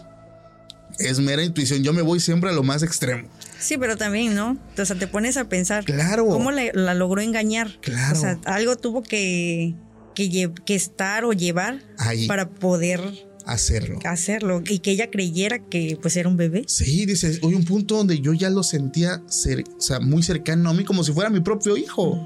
[0.98, 1.82] Es mera intuición.
[1.82, 3.28] Yo me voy siempre a lo más extremo.
[3.58, 4.56] Sí, pero también, ¿no?
[4.76, 5.84] O sea, te pones a pensar.
[5.84, 6.26] Claro.
[6.26, 7.78] ¿Cómo la logró engañar?
[7.80, 8.16] Claro.
[8.16, 9.74] O sea, algo tuvo que,
[10.14, 11.80] que, que estar o llevar
[12.26, 13.98] para poder hacerlo.
[14.04, 14.62] Hacerlo.
[14.68, 16.64] Y que ella creyera que pues era un bebé.
[16.66, 20.70] Sí, dice, hoy un punto donde yo ya lo sentía ser, o sea, muy cercano
[20.70, 22.22] a mí, como si fuera mi propio hijo.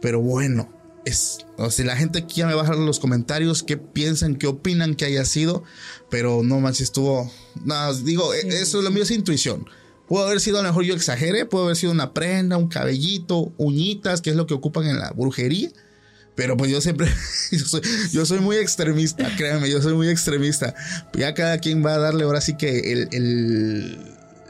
[0.00, 0.68] Pero bueno,
[1.04, 4.36] es, o sea, la gente aquí ya me va a dejar los comentarios qué piensan,
[4.36, 5.62] qué opinan que haya sido,
[6.10, 7.30] pero no manches, estuvo,
[7.64, 9.66] no, digo, e, eso es lo mío es intuición.
[10.08, 13.52] Pudo haber sido, a lo mejor yo exagere, pudo haber sido una prenda, un cabellito,
[13.58, 15.70] uñitas, que es lo que ocupan en la brujería
[16.38, 17.08] pero pues yo siempre,
[18.12, 20.72] yo soy, muy extremista, créanme, yo soy muy extremista.
[21.12, 23.98] Ya cada quien va a darle ahora sí que el,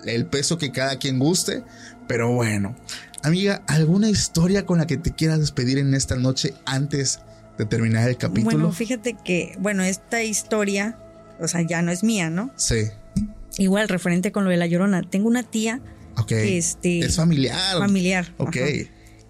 [0.05, 1.63] el, peso que cada quien guste.
[2.07, 2.77] Pero bueno,
[3.23, 7.21] amiga, ¿alguna historia con la que te quieras despedir en esta noche antes
[7.57, 8.59] de terminar el capítulo?
[8.59, 10.99] Bueno, fíjate que, bueno, esta historia,
[11.41, 12.53] o sea, ya no es mía, ¿no?
[12.57, 12.91] Sí.
[13.57, 15.09] Igual, referente con lo de la llorona.
[15.09, 15.81] Tengo una tía.
[16.19, 16.33] Ok.
[16.33, 17.79] este, es familiar.
[17.79, 18.35] Familiar.
[18.37, 18.59] Ok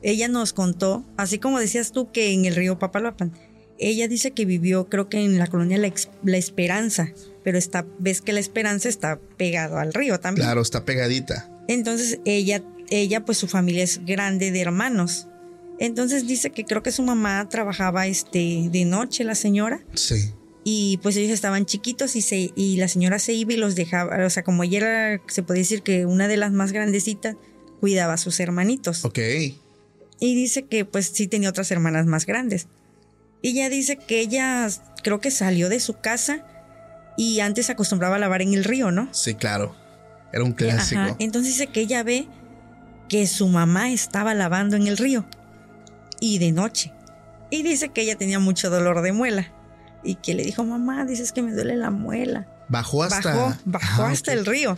[0.03, 3.33] ella nos contó, así como decías tú que en el río Papaloapan,
[3.79, 7.13] ella dice que vivió, creo que en la colonia La, Esperanza,
[7.45, 10.47] pero está, ves que La Esperanza está pegado al río también.
[10.47, 11.49] Claro, está pegadita.
[11.69, 15.29] Entonces ella, ella, pues su familia es grande de hermanos.
[15.79, 19.81] Entonces dice que creo que su mamá trabajaba este de noche, la señora.
[19.95, 20.33] Sí.
[20.65, 24.27] Y pues ellos estaban chiquitos y, se, y la señora se iba y los dejaba.
[24.27, 27.37] O sea, como ella era, se puede decir que una de las más grandecitas,
[27.81, 29.05] cuidaba a sus hermanitos.
[29.05, 29.19] Ok.
[30.21, 32.67] Y dice que pues sí tenía otras hermanas más grandes.
[33.43, 34.69] Y ella dice que ella
[35.03, 36.45] creo que salió de su casa
[37.17, 39.09] y antes acostumbraba a lavar en el río, ¿no?
[39.13, 39.77] Sí, claro.
[40.33, 41.17] Era un clásico.
[41.19, 42.27] Entonces dice que ella ve
[43.09, 45.25] que su mamá estaba lavando en el río
[46.21, 46.93] y de noche.
[47.51, 49.53] Y dice que ella tenía mucho dolor de muela.
[50.05, 52.47] Y que le dijo, mamá, dices que me duele la muela.
[52.69, 53.35] Bajó hasta.
[53.35, 54.77] Bajó, bajó Ah, hasta el río.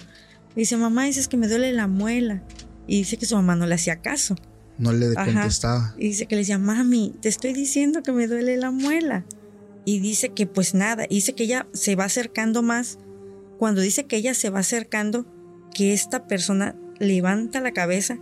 [0.55, 2.43] Dice, mamá, dices que me duele la muela.
[2.87, 4.37] Y dice que su mamá no le hacía caso.
[4.81, 5.25] No le Ajá.
[5.27, 5.95] contestaba.
[5.99, 9.25] Y dice que le decía, mami, te estoy diciendo que me duele la muela.
[9.85, 12.99] Y dice que pues nada, y dice que ella se va acercando más.
[13.59, 15.27] Cuando dice que ella se va acercando,
[15.75, 18.19] que esta persona levanta la cabeza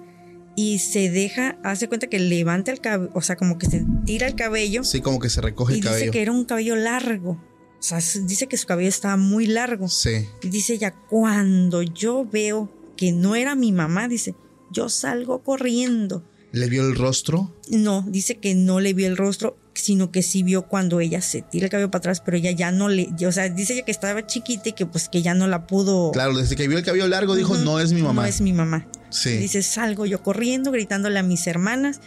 [0.57, 4.27] y se deja, hace cuenta que levanta el cabello, o sea, como que se tira
[4.27, 6.13] el cabello Sí, como que se recoge y el dice cabello.
[6.13, 7.31] que era un cabello largo.
[7.79, 9.89] O sea, dice que su cabello estaba muy largo.
[9.89, 10.27] Sí.
[10.43, 14.35] Y dice ella, cuando yo veo que no era mi mamá, dice,
[14.73, 16.28] yo salgo corriendo.
[16.53, 17.55] ¿Le vio el rostro?
[17.71, 21.43] No, dice que no le vio el rostro, sino que sí vio cuando ella se
[21.43, 23.91] tira el cabello para atrás, pero ella ya no le, o sea, dice ella que
[23.91, 26.11] estaba chiquita y que pues que ya no la pudo.
[26.13, 28.23] Claro, desde que vio el cabello largo dijo, no es mi mamá.
[28.23, 28.89] No es mi mamá.
[29.11, 29.37] Sí.
[29.37, 32.01] Dice, salgo yo corriendo, gritándole a mis hermanas.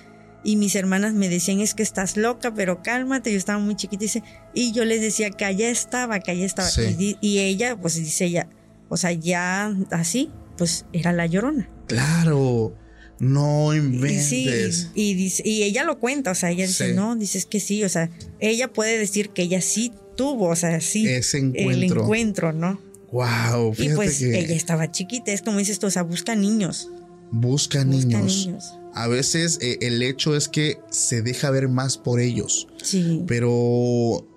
[0.43, 3.31] Y mis hermanas me decían, es que estás loca, pero cálmate.
[3.31, 4.01] Yo estaba muy chiquita.
[4.01, 4.23] Dice,
[4.55, 6.67] y yo les decía que allá estaba, que allá estaba.
[6.67, 6.95] Sí.
[6.97, 8.49] Y, y ella, pues dice ella,
[8.89, 11.69] o sea, ya así, pues era la llorona.
[11.87, 12.73] Claro.
[13.19, 14.25] No Y inventes.
[14.27, 16.93] sí, y, dice, y ella lo cuenta, o sea, ella dice, Sí.
[16.95, 18.09] no, dice es que sí, o sea,
[18.39, 22.03] ella puede decir que ella sí tuvo, o sea, sí, Ese el encuentro.
[22.03, 22.81] encuentro, ¿no?
[23.11, 23.73] Wow.
[23.77, 26.89] Y pues que ella estaba chiquita, es como dices tú, o sea, busca niños.
[27.31, 28.45] busca Busca niños.
[28.47, 28.73] niños.
[28.93, 32.67] A veces eh, el hecho es que se deja ver más por ellos.
[32.83, 33.23] Sí.
[33.27, 34.27] pero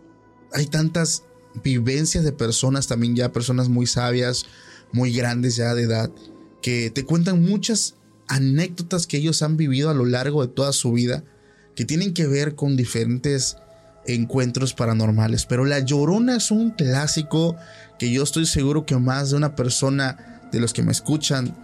[0.52, 1.22] hay tantas
[1.62, 4.44] vivencias de personas, también ya personas muy sabias,
[4.92, 6.10] muy grandes ya de edad,
[6.62, 7.94] que te cuentan muchas
[8.28, 11.22] anécdotas que ellos han vivido a lo largo de toda su vida,
[11.74, 13.56] que tienen que ver con diferentes
[14.06, 15.46] encuentros paranormales.
[15.46, 17.56] Pero La Llorona es un clásico
[17.98, 21.56] que yo estoy seguro que más de una persona de los que me escuchan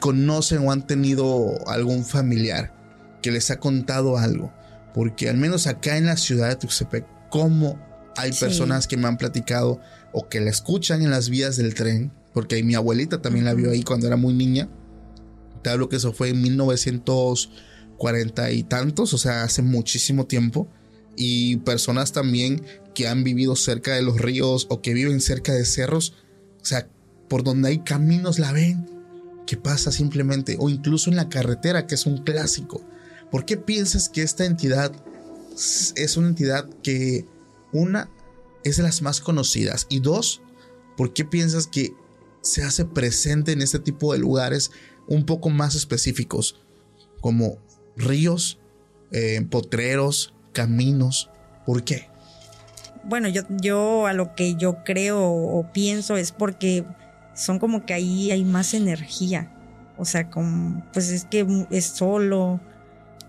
[0.00, 2.74] conocen o han tenido algún familiar
[3.22, 4.52] que les ha contado algo.
[4.94, 7.78] Porque al menos acá en la ciudad de Tuxtepec, como
[8.16, 8.40] hay Sí.
[8.40, 9.80] personas que me han platicado
[10.12, 13.70] o que la escuchan en las vías del tren, porque mi abuelita también la vio
[13.70, 14.68] ahí cuando era muy niña.
[15.62, 20.68] Te hablo que eso fue en 1940 y tantos, o sea, hace muchísimo tiempo.
[21.16, 22.62] Y personas también
[22.94, 26.14] que han vivido cerca de los ríos o que viven cerca de cerros,
[26.60, 26.88] o sea,
[27.28, 28.88] por donde hay caminos la ven.
[29.46, 30.56] ¿Qué pasa simplemente?
[30.58, 32.82] O incluso en la carretera, que es un clásico.
[33.30, 34.92] ¿Por qué piensas que esta entidad
[35.96, 37.26] es una entidad que,
[37.72, 38.10] una,
[38.64, 39.86] es de las más conocidas?
[39.88, 40.42] Y dos,
[40.96, 41.94] ¿por qué piensas que
[42.42, 44.70] se hace presente en este tipo de lugares
[45.08, 46.60] un poco más específicos?
[47.20, 47.58] Como
[47.96, 48.58] ríos,
[49.10, 51.30] eh, potreros, caminos.
[51.66, 52.08] ¿Por qué?
[53.04, 56.84] Bueno, yo, yo a lo que yo creo o pienso es porque
[57.34, 59.52] son como que ahí hay más energía.
[59.98, 62.60] O sea, como, pues es que es solo.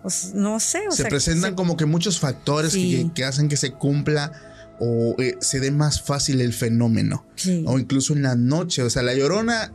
[0.03, 1.09] o no sé, o se sea.
[1.09, 3.05] presentan se- como que muchos factores Sí.
[3.07, 4.32] que, que hacen que se cumpla
[4.80, 7.26] o eh, se dé más fácil el fenómeno.
[7.36, 8.82] Sí, O incluso en la noche.
[8.84, 9.71] O sea, la llorona.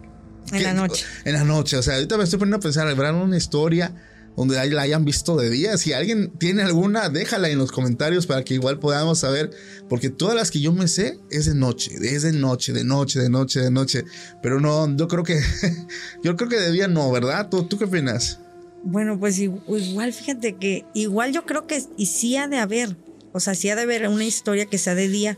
[0.53, 1.05] En ¿qué- la noche.
[1.25, 1.77] En la noche.
[1.77, 3.95] O sea, ahorita me estoy poniendo a pensar, habrá una historia
[4.37, 5.77] donde la hayan visto de día.
[5.79, 9.51] Si alguien tiene alguna, déjala en los comentarios para que igual podamos saber.
[9.89, 11.93] Porque todas las que yo me sé es de noche.
[12.01, 14.05] Es de noche, de noche, de noche, de noche.
[14.43, 15.41] Pero no, yo creo que.
[16.23, 17.49] yo creo que de día no, ¿verdad?
[17.49, 18.39] ¿Tú, tú qué opinas?
[18.85, 22.97] Bueno, pues igual, fíjate que igual yo creo que y sí ha de haber,
[23.33, 25.37] o sea, sí ha de haber una historia que sea de día,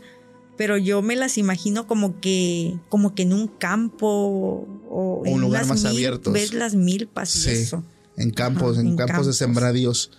[0.61, 5.41] pero yo me las imagino como que, como que en un campo o, en un
[5.41, 6.31] lugar más mil- abiertos.
[6.31, 7.49] Ves las milpas y Sí.
[7.49, 7.83] eso.
[8.15, 10.11] En campos, Ajá, en, en campos, de sembradíos.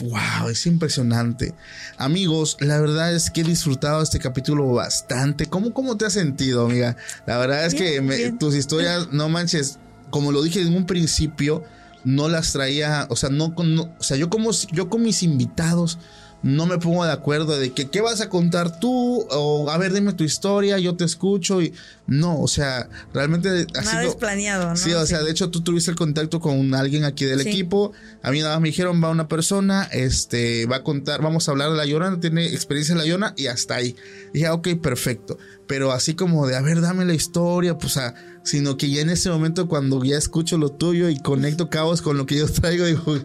[0.00, 1.54] Wow, es impresionante.
[1.96, 5.46] Amigos, la verdad es que he disfrutado este capítulo bastante.
[5.46, 6.96] ¿Cómo, cómo te has sentido, amiga?
[7.24, 9.78] La verdad es que me- tus historias, no manches,
[10.10, 11.62] como lo dije en un principio,
[12.02, 16.00] no las traía, o sea, no, no- o sea, yo como yo con mis invitados
[16.42, 19.92] no me pongo de acuerdo de que qué vas a contar tú o a ver,
[19.92, 21.72] dime tu historia, yo te escucho y
[22.06, 24.76] no, o sea, realmente ha Nada sido- es planeado, ¿no?
[24.76, 27.48] Sí, o sea, de hecho tú tuviste el contacto con alguien aquí del Sí.
[27.48, 27.92] equipo.
[28.22, 31.50] A mí nada más me dijeron, va una persona, este, va a contar, vamos a
[31.50, 33.96] hablar de la llorona, tiene experiencia en la llorona y hasta ahí.
[34.30, 35.38] Y dije, ah, ok, perfecto.
[35.68, 39.10] Pero así como de, a ver, dame la historia, pues, ah, sino que ya en
[39.10, 42.86] ese momento cuando ya escucho lo tuyo y conecto cabos con lo que yo traigo,
[42.86, 43.18] digo,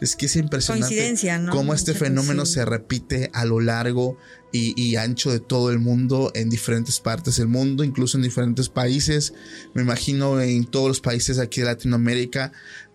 [0.00, 0.86] es que es impresionante.
[0.86, 1.52] Coincidencia, ¿no?
[1.52, 4.16] Cómo este Mucha fenómeno se repite a lo largo
[4.52, 8.68] y, y ancho de todo el mundo, en diferentes partes del mundo, incluso en diferentes
[8.68, 9.34] países.
[9.74, 12.52] Me imagino en todos los países aquí de Latinoamérica.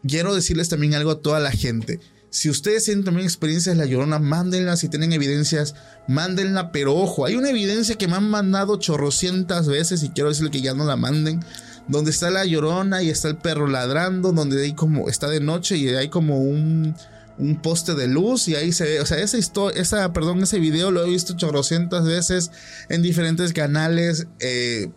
[0.07, 1.99] Quiero decirles también algo a toda la gente.
[2.33, 4.75] Si ustedes tienen también experiencias de la llorona, mándenla.
[4.75, 5.75] Si tienen evidencias,
[6.07, 6.71] mándenla.
[6.71, 10.63] Pero ojo, hay una evidencia que me han mandado chorrocientas veces y quiero decirle que
[10.63, 11.45] ya no la manden.
[11.87, 15.77] Donde está la llorona y está el perro ladrando, donde hay como, está de noche
[15.77, 16.95] y hay como un,
[17.37, 20.57] un poste de luz y ahí se ve, o sea, esa historia, esa, perdón, ese
[20.57, 22.49] video lo he visto chorrocientas veces
[22.89, 24.89] en diferentes canales, eh,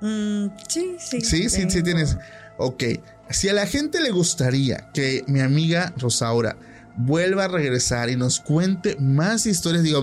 [0.00, 1.20] Mm, sí, sí.
[1.20, 2.16] Sí, sí, sí tienes.
[2.58, 2.84] Ok,
[3.30, 6.56] si a la gente le gustaría que mi amiga Rosaura
[6.96, 10.02] vuelva a regresar y nos cuente más historias, digo,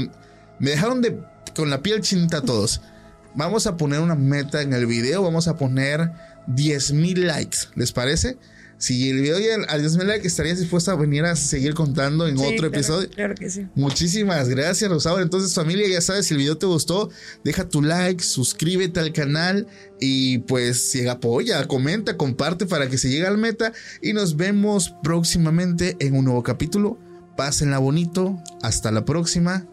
[0.60, 1.20] me dejaron de
[1.56, 2.82] con la piel chinita todos.
[3.36, 6.12] Vamos a poner una meta en el video, vamos a poner
[6.46, 8.38] 10 mil likes, ¿les parece?
[8.84, 12.28] Si el video llega a 10 mil likes, ¿estarías dispuesta a venir a seguir contando
[12.28, 13.10] en otro episodio?
[13.12, 13.66] Claro que sí.
[13.76, 15.24] Muchísimas gracias, Rosaura.
[15.24, 17.10] Entonces, familia, ya sabes, si el video te gustó,
[17.46, 19.68] deja tu like, suscríbete al canal
[20.02, 23.72] y pues si apoya, comenta, comparte para que se llegue al meta.
[24.02, 27.00] Y nos vemos próximamente en un nuevo capítulo.
[27.38, 28.38] Pásenla bonito.
[28.62, 29.66] Hasta la próxima.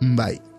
[0.00, 0.51] Bye.